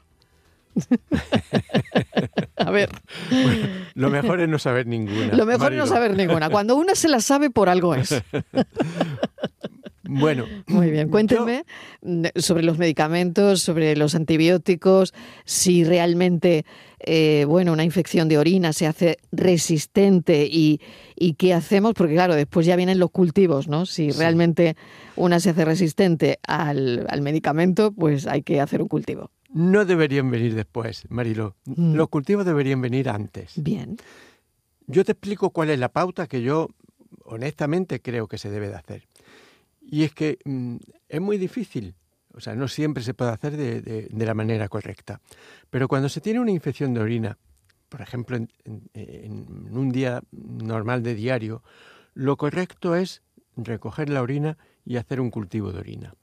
a 2.58 2.72
ver, 2.72 2.90
Lo 3.96 4.10
mejor 4.10 4.42
es 4.42 4.50
no 4.50 4.60
saber 4.60 4.88
ninguna. 4.88 5.34
lo 5.34 5.46
mejor 5.46 5.74
es 5.74 5.80
no 5.80 5.88
saber 5.88 6.16
ninguna. 6.16 6.50
Cuando 6.50 6.76
una 6.76 6.96
se 6.96 7.08
la 7.10 7.20
sabe, 7.22 7.50
por 7.50 7.70
algo 7.70 7.96
es. 7.96 8.22
Bueno, 10.06 10.46
Muy 10.68 10.92
bien, 10.92 11.08
cuénteme 11.10 11.64
mm, 12.02 12.26
sobre 12.36 12.64
los 12.64 12.78
medicamentos, 12.78 13.62
sobre 13.62 13.96
los 13.96 14.16
antibióticos, 14.16 15.14
si 15.46 15.86
realmente, 15.86 16.66
eh, 17.00 17.46
bueno, 17.48 17.72
una 17.72 17.86
infección 17.86 18.28
de 18.28 18.38
orina 18.38 18.74
se 18.74 18.86
hace 18.86 19.18
resistente 19.32 20.46
y, 20.52 20.82
y 21.16 21.36
qué 21.36 21.54
hacemos, 21.54 21.94
porque 21.94 22.16
claro, 22.16 22.36
después 22.36 22.66
ya 22.66 22.76
vienen 22.76 23.00
los 23.00 23.12
cultivos, 23.12 23.70
¿no? 23.70 23.86
Si 23.86 24.12
Sí. 24.12 24.20
realmente 24.20 24.76
una 25.16 25.40
se 25.40 25.52
hace 25.52 25.64
resistente 25.64 26.38
al, 26.46 27.06
al 27.10 27.22
medicamento, 27.22 27.94
pues 27.94 28.28
hay 28.28 28.42
que 28.44 28.60
hacer 28.60 28.82
un 28.82 28.90
cultivo. 28.90 29.32
No 29.54 29.86
deberían 29.86 30.30
venir 30.32 30.56
después, 30.56 31.06
Marilo. 31.10 31.56
Mm. 31.66 31.94
Los 31.96 32.10
cultivos 32.10 32.46
deberían 32.46 32.82
venir 32.82 33.10
antes. 33.10 33.54
Bien, 33.56 33.98
Yo 34.88 35.06
te 35.06 35.14
explico 35.14 35.52
cuál 35.52 35.70
es 35.70 35.80
la 35.80 35.90
pauta 35.90 36.28
que 36.28 36.42
yo 36.42 36.68
honestamente 37.26 38.02
creo 38.02 38.28
que 38.28 38.38
se 38.38 38.50
debe 38.50 38.68
de 38.70 38.76
hacer. 38.76 39.08
Y 39.82 40.04
es 40.04 40.14
que 40.14 40.40
mm, 40.44 40.78
es 41.10 41.22
muy 41.22 41.38
difícil, 41.38 41.96
o 42.34 42.40
sea, 42.42 42.56
no 42.56 42.68
siempre 42.68 43.04
se 43.04 43.14
puede 43.14 43.32
hacer 43.32 43.56
de, 43.56 43.82
de- 43.82 44.08
de 44.12 44.26
la 44.26 44.34
manera 44.34 44.68
correcta. 44.68 45.22
Pero 45.70 45.88
cuando 45.88 46.10
se 46.10 46.20
tiene 46.22 46.40
una 46.40 46.52
infección 46.52 46.94
de 46.94 47.00
orina, 47.02 47.38
por 47.90 48.02
ejemplo, 48.02 48.36
en, 48.38 48.50
en- 48.66 48.90
en 48.94 49.78
un 49.78 49.90
día 49.92 50.22
normal 50.32 51.04
de 51.04 51.16
diario, 51.16 51.64
lo 52.14 52.36
correcto 52.38 52.96
es 52.96 53.22
recoger 53.56 54.10
la 54.10 54.22
orina 54.22 54.58
y 54.86 54.98
hacer 54.98 55.22
un 55.22 55.30
cultivo 55.30 55.72
de 55.72 55.80
orina 55.80 56.16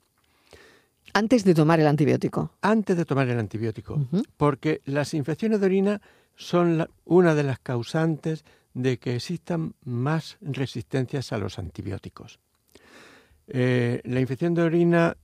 antes 1.12 1.44
de 1.44 1.54
tomar 1.54 1.80
el 1.80 1.86
antibiótico. 1.86 2.50
antes 2.62 2.96
de 2.96 3.04
tomar 3.04 3.28
el 3.28 3.38
antibiótico, 3.38 4.06
porque 4.36 4.80
las 4.84 5.14
infecciones 5.14 5.60
de 5.60 5.66
orina 5.66 6.00
son 6.36 6.78
la- 6.78 6.90
una 7.04 7.34
de 7.34 7.42
las 7.42 7.58
causantes 7.58 8.44
de 8.74 8.98
que 8.98 9.16
existan 9.16 9.74
más 9.84 10.38
resistencias 10.40 11.32
a 11.32 11.38
los 11.38 11.58
antibióticos. 11.58 12.38
Eh, 13.48 14.00
la 14.04 14.20
infección 14.20 14.54
de 14.54 14.62
orina 14.62 15.16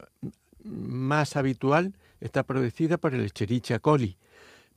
más 0.64 1.36
habitual 1.36 1.94
está 2.20 2.42
producida 2.42 2.98
por 2.98 3.14
el 3.14 3.24
Escherichia 3.24 3.78
coli, 3.78 4.16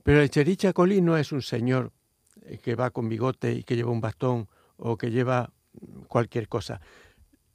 pero 0.04 0.18
el 0.18 0.24
Escherichia 0.26 0.72
coli 0.72 1.00
no 1.00 1.16
es 1.16 1.32
un 1.32 1.42
señor 1.42 1.90
eh, 2.44 2.58
que 2.58 2.74
va 2.76 2.90
con 2.90 3.08
bigote 3.08 3.52
y 3.52 3.64
que 3.64 3.74
lleva 3.76 3.90
un 3.90 4.00
bastón 4.00 4.48
o 4.76 4.96
que 4.96 5.10
lleva 5.10 5.50
cualquier 6.08 6.48
cosa. 6.48 6.80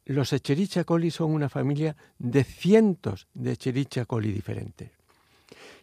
Los 0.05 0.33
Escherichia 0.33 0.83
coli 0.83 1.09
son 1.09 1.31
una 1.31 1.49
familia 1.49 1.95
de 2.19 2.43
cientos 2.43 3.27
de 3.33 3.53
Escherichia 3.53 4.05
coli 4.05 4.31
diferentes. 4.31 4.91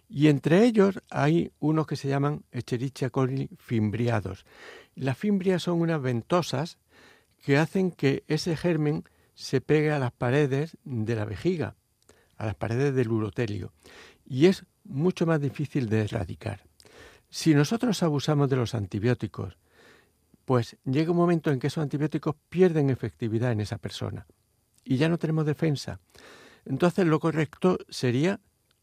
Y 0.08 0.28
entre 0.28 0.64
ellos 0.64 1.00
hay 1.10 1.50
unos 1.58 1.86
que 1.86 1.96
se 1.96 2.08
llaman 2.08 2.44
Escherichia 2.52 3.10
coli 3.10 3.50
fimbriados. 3.58 4.44
Las 4.94 5.18
fimbrias 5.18 5.64
son 5.64 5.80
unas 5.80 6.00
ventosas 6.00 6.78
que 7.42 7.58
hacen 7.58 7.90
que 7.90 8.22
ese 8.28 8.56
germen 8.56 9.04
se 9.34 9.60
pegue 9.60 9.90
a 9.90 9.98
las 9.98 10.12
paredes 10.12 10.76
de 10.84 11.16
la 11.16 11.24
vejiga, 11.24 11.74
a 12.36 12.46
las 12.46 12.54
paredes 12.54 12.94
del 12.94 13.10
urotelio, 13.10 13.72
y 14.24 14.46
es 14.46 14.66
mucho 14.84 15.26
más 15.26 15.40
difícil 15.40 15.88
de 15.88 16.02
erradicar. 16.02 16.62
Si 17.30 17.54
nosotros 17.54 18.02
abusamos 18.02 18.50
de 18.50 18.56
los 18.56 18.74
antibióticos, 18.74 19.56
pues 20.44 20.76
llega 20.84 21.10
un 21.10 21.16
momento 21.16 21.50
en 21.50 21.58
que 21.58 21.68
esos 21.68 21.82
antibióticos 21.82 22.34
pierden 22.48 22.90
efectividad 22.90 23.52
en 23.52 23.60
esa 23.60 23.78
persona 23.78 24.26
y 24.84 24.96
ya 24.96 25.08
no 25.08 25.18
tenemos 25.18 25.46
defensa. 25.46 26.00
Entonces 26.64 27.06
lo 27.06 27.20
correcto 27.20 27.78
sería 27.88 28.40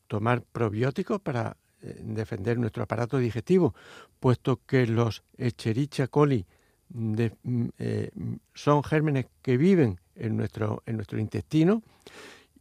tomar 0.07 0.41
probióticos 0.41 1.21
para 1.21 1.57
eh, 1.81 1.99
defender 2.03 2.57
nuestro 2.57 2.83
aparato 2.83 3.17
digestivo, 3.17 3.73
puesto 4.19 4.61
que 4.65 4.87
los 4.87 5.23
Escherichia 5.37 6.07
coli 6.07 6.45
mm, 6.89 7.15
eh, 7.77 8.11
son 8.53 8.83
gérmenes 8.83 9.27
que 9.41 9.57
viven 9.57 9.99
en 10.15 10.35
nuestro 10.35 10.83
intestino 11.17 11.81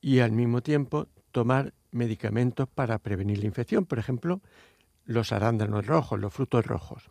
y 0.00 0.20
al 0.20 0.30
mismo 0.30 0.62
tiempo 0.62 1.08
tomar 1.32 1.72
medicamentos 1.90 2.68
para 2.68 2.98
prevenir 2.98 3.38
la 3.38 3.46
infección, 3.46 3.84
por 3.84 3.98
ejemplo, 3.98 4.40
los 5.06 5.32
arándanos 5.32 5.86
rojos, 5.86 6.20
los 6.20 6.32
frutos 6.32 6.64
rojos. 6.66 7.10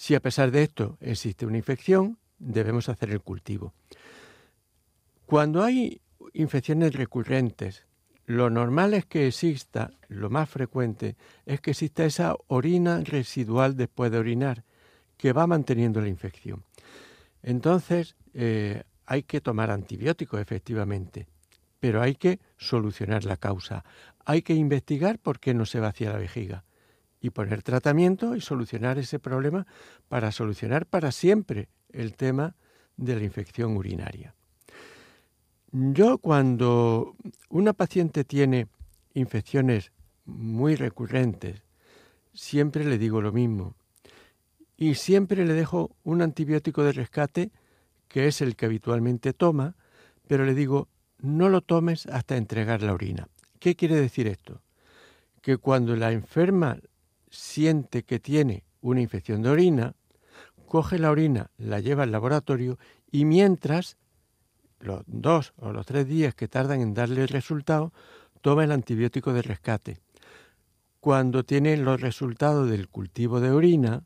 Si 0.00 0.14
a 0.14 0.20
pesar 0.20 0.50
de 0.50 0.62
esto 0.62 0.96
existe 1.02 1.44
una 1.44 1.58
infección, 1.58 2.16
debemos 2.38 2.88
hacer 2.88 3.10
el 3.10 3.20
cultivo. 3.20 3.74
Cuando 5.26 5.62
hay 5.62 6.00
infecciones 6.32 6.94
recurrentes, 6.94 7.84
lo 8.24 8.48
normal 8.48 8.94
es 8.94 9.04
que 9.04 9.26
exista, 9.26 9.90
lo 10.08 10.30
más 10.30 10.48
frecuente, 10.48 11.16
es 11.44 11.60
que 11.60 11.72
exista 11.72 12.06
esa 12.06 12.34
orina 12.46 13.02
residual 13.04 13.76
después 13.76 14.10
de 14.10 14.16
orinar, 14.16 14.64
que 15.18 15.34
va 15.34 15.46
manteniendo 15.46 16.00
la 16.00 16.08
infección. 16.08 16.64
Entonces, 17.42 18.16
eh, 18.32 18.84
hay 19.04 19.24
que 19.24 19.42
tomar 19.42 19.70
antibióticos, 19.70 20.40
efectivamente, 20.40 21.26
pero 21.78 22.00
hay 22.00 22.14
que 22.14 22.40
solucionar 22.56 23.26
la 23.26 23.36
causa. 23.36 23.84
Hay 24.24 24.40
que 24.40 24.54
investigar 24.54 25.18
por 25.18 25.40
qué 25.40 25.52
no 25.52 25.66
se 25.66 25.78
vacía 25.78 26.10
la 26.10 26.18
vejiga 26.18 26.64
y 27.20 27.30
poner 27.30 27.62
tratamiento 27.62 28.34
y 28.34 28.40
solucionar 28.40 28.98
ese 28.98 29.18
problema 29.18 29.66
para 30.08 30.32
solucionar 30.32 30.86
para 30.86 31.12
siempre 31.12 31.68
el 31.90 32.14
tema 32.16 32.54
de 32.96 33.16
la 33.16 33.24
infección 33.24 33.76
urinaria. 33.76 34.34
Yo 35.72 36.18
cuando 36.18 37.14
una 37.48 37.72
paciente 37.72 38.24
tiene 38.24 38.66
infecciones 39.14 39.92
muy 40.24 40.74
recurrentes, 40.74 41.62
siempre 42.34 42.84
le 42.84 42.98
digo 42.98 43.20
lo 43.20 43.32
mismo 43.32 43.74
y 44.76 44.94
siempre 44.94 45.44
le 45.44 45.54
dejo 45.54 45.96
un 46.02 46.22
antibiótico 46.22 46.82
de 46.82 46.92
rescate 46.92 47.50
que 48.08 48.26
es 48.26 48.40
el 48.40 48.56
que 48.56 48.66
habitualmente 48.66 49.32
toma, 49.32 49.76
pero 50.26 50.44
le 50.44 50.54
digo 50.54 50.88
no 51.18 51.48
lo 51.48 51.60
tomes 51.60 52.06
hasta 52.06 52.36
entregar 52.36 52.82
la 52.82 52.94
orina. 52.94 53.28
¿Qué 53.58 53.76
quiere 53.76 53.94
decir 53.96 54.26
esto? 54.26 54.62
Que 55.42 55.58
cuando 55.58 55.94
la 55.96 56.12
enferma 56.12 56.78
siente 57.30 58.02
que 58.02 58.18
tiene 58.18 58.64
una 58.80 59.00
infección 59.00 59.42
de 59.42 59.50
orina, 59.50 59.94
coge 60.66 60.98
la 60.98 61.10
orina, 61.10 61.50
la 61.56 61.80
lleva 61.80 62.02
al 62.02 62.12
laboratorio 62.12 62.78
y 63.10 63.24
mientras 63.24 63.96
los 64.78 65.02
dos 65.06 65.52
o 65.56 65.72
los 65.72 65.86
tres 65.86 66.06
días 66.06 66.34
que 66.34 66.48
tardan 66.48 66.80
en 66.80 66.94
darle 66.94 67.22
el 67.22 67.28
resultado, 67.28 67.92
toma 68.40 68.64
el 68.64 68.72
antibiótico 68.72 69.32
de 69.32 69.42
rescate. 69.42 69.98
Cuando 71.00 71.44
tiene 71.44 71.76
los 71.76 72.00
resultados 72.00 72.68
del 72.68 72.88
cultivo 72.88 73.40
de 73.40 73.50
orina, 73.50 74.04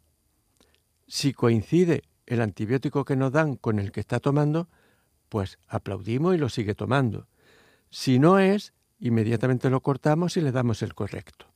si 1.07 1.33
coincide 1.33 2.03
el 2.27 2.41
antibiótico 2.41 3.05
que 3.05 3.17
nos 3.17 3.33
dan 3.33 3.57
con 3.57 3.79
el 3.79 3.93
que 3.93 4.01
está 4.01 4.21
tomando, 4.21 4.69
pues 5.29 5.59
aplaudimos 5.69 6.35
y 6.35 6.39
lo 6.39 6.49
sigue 6.49 6.75
tomando. 6.75 7.29
Si 7.91 8.19
no 8.19 8.39
es, 8.39 8.73
inmediatamente 8.99 9.71
lo 9.71 9.81
cortamos 9.81 10.37
y 10.37 10.41
le 10.41 10.53
damos 10.53 10.83
el 10.83 10.95
correcto. 10.95 11.54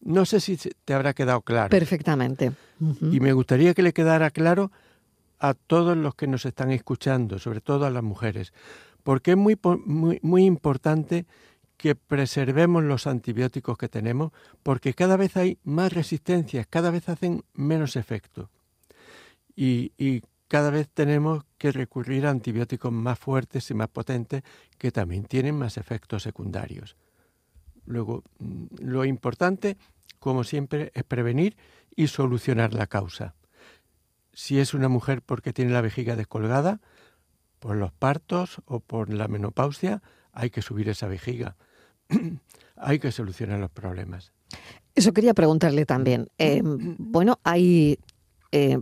No 0.00 0.24
sé 0.24 0.40
si 0.40 0.56
te 0.56 0.94
habrá 0.94 1.12
quedado 1.12 1.42
claro. 1.42 1.70
Perfectamente. 1.70 2.52
Y 3.00 3.20
me 3.20 3.32
gustaría 3.32 3.74
que 3.74 3.82
le 3.82 3.92
quedara 3.92 4.30
claro 4.30 4.72
a 5.38 5.54
todos 5.54 5.96
los 5.96 6.14
que 6.14 6.26
nos 6.26 6.46
están 6.46 6.70
escuchando, 6.70 7.38
sobre 7.38 7.60
todo 7.60 7.86
a 7.86 7.90
las 7.90 8.02
mujeres, 8.02 8.52
porque 9.02 9.32
es 9.32 9.36
muy, 9.36 9.58
muy, 9.84 10.18
muy 10.22 10.44
importante 10.44 11.26
que 11.76 11.94
preservemos 11.94 12.82
los 12.82 13.06
antibióticos 13.06 13.78
que 13.78 13.88
tenemos, 13.88 14.32
porque 14.62 14.92
cada 14.92 15.16
vez 15.16 15.36
hay 15.36 15.58
más 15.64 15.92
resistencias, 15.92 16.66
cada 16.68 16.90
vez 16.90 17.08
hacen 17.08 17.42
menos 17.54 17.96
efecto. 17.96 18.50
Y, 19.56 19.92
y 19.96 20.22
cada 20.48 20.70
vez 20.70 20.88
tenemos 20.92 21.44
que 21.56 21.72
recurrir 21.72 22.26
a 22.26 22.30
antibióticos 22.30 22.92
más 22.92 23.18
fuertes 23.18 23.70
y 23.70 23.74
más 23.74 23.88
potentes 23.88 24.42
que 24.76 24.90
también 24.90 25.24
tienen 25.24 25.56
más 25.56 25.76
efectos 25.76 26.22
secundarios. 26.22 26.96
Luego, 27.86 28.24
mm, 28.40 28.64
lo 28.80 29.04
importante, 29.04 29.78
como 30.20 30.44
siempre, 30.44 30.92
es 30.94 31.02
prevenir 31.02 31.56
y 31.96 32.06
solucionar 32.06 32.72
la 32.72 32.86
causa 32.86 33.34
si 34.32 34.58
es 34.58 34.74
una 34.74 34.88
mujer 34.88 35.22
porque 35.22 35.52
tiene 35.52 35.72
la 35.72 35.80
vejiga 35.80 36.16
descolgada, 36.16 36.80
por 37.58 37.76
los 37.76 37.92
partos 37.92 38.62
o 38.64 38.80
por 38.80 39.12
la 39.12 39.28
menopausia, 39.28 40.02
hay 40.32 40.50
que 40.50 40.62
subir 40.62 40.88
esa 40.88 41.08
vejiga. 41.08 41.56
hay 42.76 42.98
que 42.98 43.12
solucionar 43.12 43.58
los 43.58 43.70
problemas. 43.70 44.32
Eso 44.94 45.12
quería 45.12 45.34
preguntarle 45.34 45.84
también. 45.84 46.28
Eh, 46.38 46.62
bueno, 46.64 47.38
hay 47.44 47.98
eh, 48.50 48.78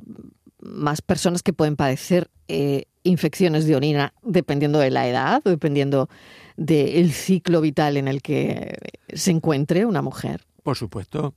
más 0.61 1.03
personas 1.03 1.43
que 1.43 1.53
pueden 1.53 1.77
padecer 1.77 2.31
eh, 2.47 2.85
infecciones 3.03 3.67
de 3.67 3.77
orina 3.77 4.15
dependiendo 4.23 4.79
de 4.79 4.91
la 4.91 5.09
edad, 5.09 5.43
dependiendo 5.45 6.09
del 6.57 7.13
ciclo 7.13 7.61
vital 7.61 7.97
en 7.97 8.09
el 8.09 8.23
que 8.23 8.77
se 9.13 9.33
encuentre 9.33 9.87
una 9.87 10.03
mujer. 10.03 10.47
Por 10.63 10.77
supuesto. 10.77 11.35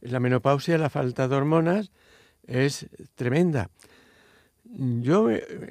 La 0.00 0.20
menopausia, 0.20 0.76
la 0.76 0.90
falta 0.90 1.28
de 1.28 1.36
hormonas, 1.36 1.90
es 2.46 2.86
tremenda. 3.14 3.70
Yo 4.64 5.28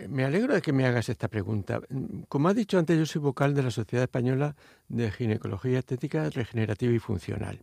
me 0.10 0.24
alegro 0.24 0.54
de 0.54 0.62
que 0.62 0.72
me 0.72 0.86
hagas 0.86 1.10
esta 1.10 1.28
pregunta. 1.28 1.82
Como 2.30 2.48
has 2.48 2.56
dicho 2.56 2.80
antes, 2.80 2.98
yo 2.98 3.06
soy 3.06 3.22
vocal 3.22 3.54
de 3.54 3.64
la 3.64 3.72
Sociedad 3.72 4.04
Española 4.04 4.56
de 4.88 5.12
Ginecología 5.12 5.80
Estética 5.80 6.30
Regenerativa 6.30 6.94
y 6.94 7.00
Funcional. 7.00 7.62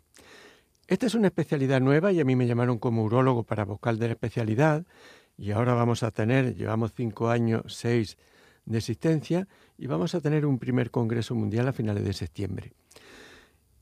Esta 0.87 1.07
es 1.07 1.15
una 1.15 1.29
especialidad 1.29 1.81
nueva 1.81 2.13
y 2.13 2.21
a 2.21 2.25
mí 2.25 2.35
me 2.35 2.47
llamaron 2.47 2.79
como 2.79 3.05
urólogo 3.05 3.45
para 3.45 3.65
vocal 3.65 3.99
de 3.99 4.09
la 4.09 4.13
especialidad 4.15 4.85
y 5.39 5.53
ahora 5.53 5.73
vamos 5.73 6.03
a 6.03 6.11
tener, 6.11 6.57
llevamos 6.57 6.93
cinco 6.95 7.31
años, 7.31 7.63
seis 7.69 8.19
de 8.67 8.79
existencia 8.79 9.47
y 9.79 9.87
vamos 9.87 10.15
a 10.15 10.21
tener 10.21 10.45
un 10.45 10.59
primer 10.59 10.91
Congreso 10.91 11.35
Mundial 11.35 11.69
a 11.69 11.73
finales 11.73 12.05
de 12.05 12.13
septiembre. 12.13 12.73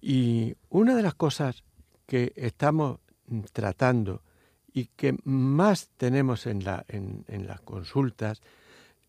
Y 0.00 0.56
una 0.68 0.94
de 0.94 1.02
las 1.02 1.14
cosas 1.14 1.64
que 2.06 2.32
estamos 2.36 3.00
tratando 3.52 4.22
y 4.72 4.86
que 4.96 5.16
más 5.24 5.90
tenemos 5.96 6.46
en, 6.46 6.64
la, 6.64 6.84
en, 6.88 7.24
las 7.46 7.60
consultas 7.60 8.40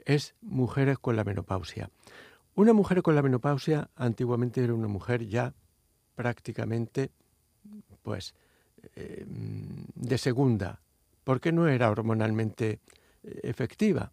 es 0.05 0.35
mujeres 0.41 0.97
con 0.99 1.15
la 1.15 1.23
menopausia. 1.23 1.89
Una 2.55 2.73
mujer 2.73 3.01
con 3.01 3.15
la 3.15 3.21
menopausia 3.21 3.89
antiguamente 3.95 4.63
era 4.63 4.73
una 4.73 4.87
mujer 4.87 5.27
ya 5.27 5.53
prácticamente 6.15 7.11
pues 8.01 8.33
eh, 8.95 9.25
de 9.27 10.17
segunda, 10.17 10.81
porque 11.23 11.51
no 11.51 11.67
era 11.67 11.89
hormonalmente 11.89 12.79
eh, 13.23 13.39
efectiva. 13.43 14.11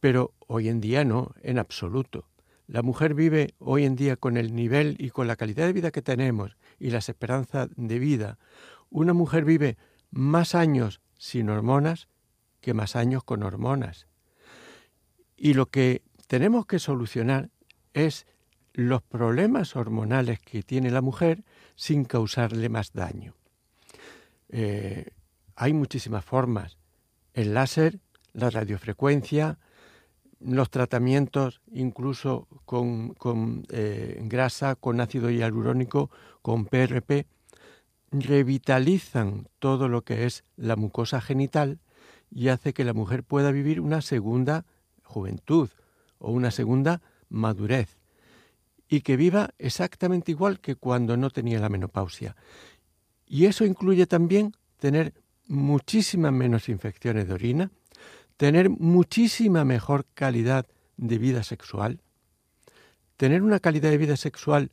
Pero 0.00 0.34
hoy 0.48 0.68
en 0.68 0.80
día 0.80 1.04
no, 1.04 1.32
en 1.42 1.58
absoluto. 1.58 2.26
La 2.66 2.82
mujer 2.82 3.14
vive 3.14 3.54
hoy 3.58 3.84
en 3.84 3.94
día 3.94 4.16
con 4.16 4.36
el 4.36 4.54
nivel 4.54 4.96
y 4.98 5.10
con 5.10 5.26
la 5.26 5.36
calidad 5.36 5.66
de 5.66 5.72
vida 5.72 5.90
que 5.90 6.02
tenemos 6.02 6.56
y 6.78 6.90
las 6.90 7.08
esperanzas 7.08 7.68
de 7.76 7.98
vida. 7.98 8.38
Una 8.90 9.12
mujer 9.12 9.44
vive 9.44 9.76
más 10.10 10.54
años 10.54 11.00
sin 11.18 11.50
hormonas 11.50 12.08
que 12.60 12.72
más 12.72 12.96
años 12.96 13.22
con 13.22 13.42
hormonas. 13.42 14.06
Y 15.36 15.54
lo 15.54 15.66
que 15.66 16.02
tenemos 16.26 16.64
que 16.64 16.78
solucionar 16.78 17.50
es 17.92 18.26
los 18.72 19.02
problemas 19.02 19.76
hormonales 19.76 20.40
que 20.40 20.62
tiene 20.62 20.90
la 20.90 21.02
mujer 21.02 21.44
sin 21.76 22.04
causarle 22.04 22.68
más 22.68 22.92
daño. 22.92 23.34
Eh, 24.48 25.10
hay 25.54 25.74
muchísimas 25.74 26.24
formas. 26.24 26.78
El 27.34 27.54
láser, 27.54 28.00
la 28.32 28.50
radiofrecuencia, 28.50 29.58
los 30.44 30.70
tratamientos 30.70 31.60
incluso 31.72 32.46
con, 32.64 33.66
eh, 33.70 34.20
grasa, 34.24 34.74
con 34.74 35.00
ácido 35.00 35.30
hialurónico, 35.30 36.10
con 36.42 36.66
PRP, 36.66 37.26
revitalizan 38.12 39.48
todo 39.58 39.88
lo 39.88 40.02
que 40.02 40.26
es 40.26 40.44
la 40.56 40.76
mucosa 40.76 41.20
genital 41.20 41.80
y 42.30 42.48
hace 42.48 42.72
que 42.72 42.84
la 42.84 42.92
mujer 42.92 43.24
pueda 43.24 43.50
vivir 43.50 43.80
una 43.80 44.02
segunda 44.02 44.64
juventud 45.02 45.70
o 46.18 46.30
una 46.30 46.50
segunda 46.50 47.02
madurez. 47.28 47.98
y 48.86 49.00
que 49.00 49.16
viva 49.16 49.50
exactamente 49.58 50.30
igual 50.30 50.60
que 50.60 50.76
cuando 50.76 51.16
no 51.16 51.30
tenía 51.30 51.58
la 51.58 51.70
menopausia. 51.70 52.36
Y 53.26 53.46
eso 53.46 53.64
incluye 53.64 54.06
también 54.06 54.54
tener 54.78 55.14
muchísimas 55.48 56.32
menos 56.32 56.68
infecciones 56.68 57.26
de 57.26 57.34
orina, 57.34 57.70
tener 58.36 58.70
muchísima 58.70 59.64
mejor 59.64 60.06
calidad 60.14 60.66
de 60.96 61.18
vida 61.18 61.42
sexual, 61.42 62.00
tener 63.16 63.42
una 63.42 63.60
calidad 63.60 63.90
de 63.90 63.98
vida 63.98 64.16
sexual 64.16 64.70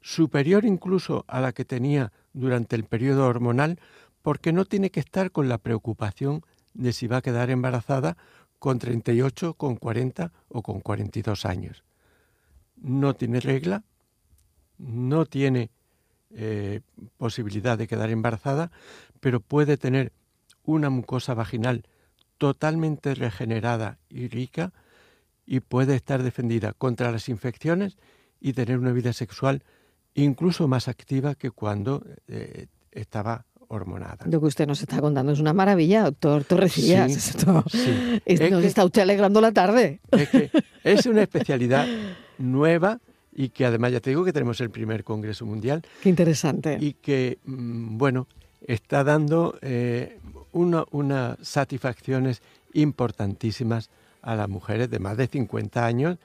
superior 0.00 0.64
incluso 0.64 1.24
a 1.28 1.40
la 1.40 1.52
que 1.52 1.64
tenía 1.64 2.12
durante 2.32 2.76
el 2.76 2.84
periodo 2.84 3.26
hormonal, 3.26 3.78
porque 4.22 4.52
no 4.52 4.64
tiene 4.64 4.90
que 4.90 5.00
estar 5.00 5.30
con 5.30 5.48
la 5.48 5.58
preocupación 5.58 6.42
de 6.74 6.92
si 6.92 7.06
va 7.06 7.18
a 7.18 7.22
quedar 7.22 7.50
embarazada 7.50 8.16
con 8.58 8.78
38, 8.78 9.54
con 9.54 9.76
40 9.76 10.32
o 10.48 10.62
con 10.62 10.80
42 10.80 11.44
años. 11.44 11.84
No 12.76 13.14
tiene 13.14 13.40
regla, 13.40 13.84
no 14.78 15.26
tiene 15.26 15.70
eh, 16.30 16.80
posibilidad 17.16 17.78
de 17.78 17.86
quedar 17.86 18.10
embarazada, 18.10 18.70
pero 19.20 19.40
puede 19.40 19.76
tener 19.76 20.12
una 20.64 20.90
mucosa 20.90 21.34
vaginal 21.34 21.84
totalmente 22.38 23.14
regenerada 23.14 23.98
y 24.08 24.28
rica 24.28 24.72
y 25.46 25.60
puede 25.60 25.94
estar 25.94 26.22
defendida 26.22 26.72
contra 26.72 27.10
las 27.12 27.28
infecciones 27.28 27.96
y 28.40 28.52
tener 28.52 28.78
una 28.78 28.92
vida 28.92 29.12
sexual 29.12 29.62
incluso 30.14 30.68
más 30.68 30.88
activa 30.88 31.34
que 31.34 31.50
cuando 31.50 32.04
eh, 32.26 32.66
estaba 32.92 33.44
hormonada. 33.68 34.26
Lo 34.26 34.40
que 34.40 34.46
usted 34.46 34.66
nos 34.66 34.80
está 34.80 35.00
contando 35.00 35.32
es 35.32 35.40
una 35.40 35.52
maravilla, 35.52 36.04
doctor 36.04 36.44
Torrecillas. 36.44 37.36
nos 37.46 38.64
está 38.64 38.84
usted 38.84 39.02
alegrando 39.02 39.40
la 39.40 39.52
tarde. 39.52 40.00
Es, 40.10 40.28
que 40.28 40.50
es 40.84 41.06
una 41.06 41.22
especialidad 41.22 41.86
nueva 42.38 43.00
y 43.32 43.50
que 43.50 43.66
además 43.66 43.92
ya 43.92 44.00
te 44.00 44.10
digo 44.10 44.24
que 44.24 44.32
tenemos 44.32 44.60
el 44.60 44.70
primer 44.70 45.04
Congreso 45.04 45.46
Mundial. 45.46 45.82
Qué 46.02 46.08
interesante. 46.08 46.78
Y 46.80 46.94
que, 46.94 47.38
mm, 47.44 47.98
bueno, 47.98 48.26
está 48.66 49.04
dando 49.04 49.58
eh, 49.62 50.18
unas 50.52 51.38
satisfacciones 51.42 52.42
importantísimas 52.72 53.90
a 54.22 54.34
las 54.34 54.48
mujeres 54.48 54.90
de 54.90 54.98
más 54.98 55.16
de 55.16 55.26
50 55.26 55.84
años 55.84 56.18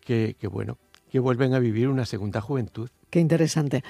que, 0.00 0.36
que, 0.38 0.46
bueno, 0.46 0.78
que 1.10 1.18
vuelven 1.18 1.54
a 1.54 1.58
vivir 1.58 1.88
una 1.88 2.06
segunda 2.06 2.40
juventud. 2.40 2.90
Qué 3.10 3.20
interesante. 3.20 3.84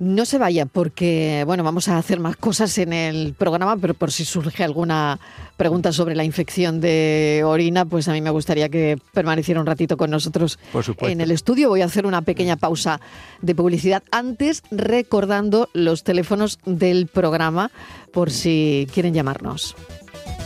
No 0.00 0.24
se 0.24 0.38
vaya 0.38 0.64
porque, 0.64 1.42
bueno, 1.44 1.62
vamos 1.62 1.88
a 1.88 1.98
hacer 1.98 2.20
más 2.20 2.34
cosas 2.34 2.78
en 2.78 2.94
el 2.94 3.34
programa, 3.34 3.76
pero 3.76 3.92
por 3.92 4.10
si 4.10 4.24
surge 4.24 4.64
alguna 4.64 5.20
pregunta 5.58 5.92
sobre 5.92 6.16
la 6.16 6.24
infección 6.24 6.80
de 6.80 7.42
orina, 7.44 7.84
pues 7.84 8.08
a 8.08 8.14
mí 8.14 8.22
me 8.22 8.30
gustaría 8.30 8.70
que 8.70 8.98
permaneciera 9.12 9.60
un 9.60 9.66
ratito 9.66 9.98
con 9.98 10.10
nosotros 10.10 10.58
en 11.02 11.20
el 11.20 11.30
estudio. 11.30 11.68
Voy 11.68 11.82
a 11.82 11.84
hacer 11.84 12.06
una 12.06 12.22
pequeña 12.22 12.56
pausa 12.56 12.98
de 13.42 13.54
publicidad 13.54 14.02
antes, 14.10 14.62
recordando 14.70 15.68
los 15.74 16.02
teléfonos 16.02 16.60
del 16.64 17.06
programa 17.06 17.70
por 18.10 18.30
si 18.30 18.88
quieren 18.94 19.12
llamarnos. 19.12 19.76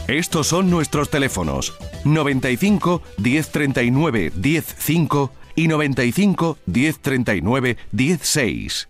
Estos 0.08 0.48
son 0.48 0.68
nuestros 0.68 1.10
teléfonos 1.10 1.74
95 2.04 3.02
1039 3.18 4.32
105 4.32 5.30
y 5.54 5.68
95 5.68 6.58
1039 6.66 7.76
16. 7.92 8.82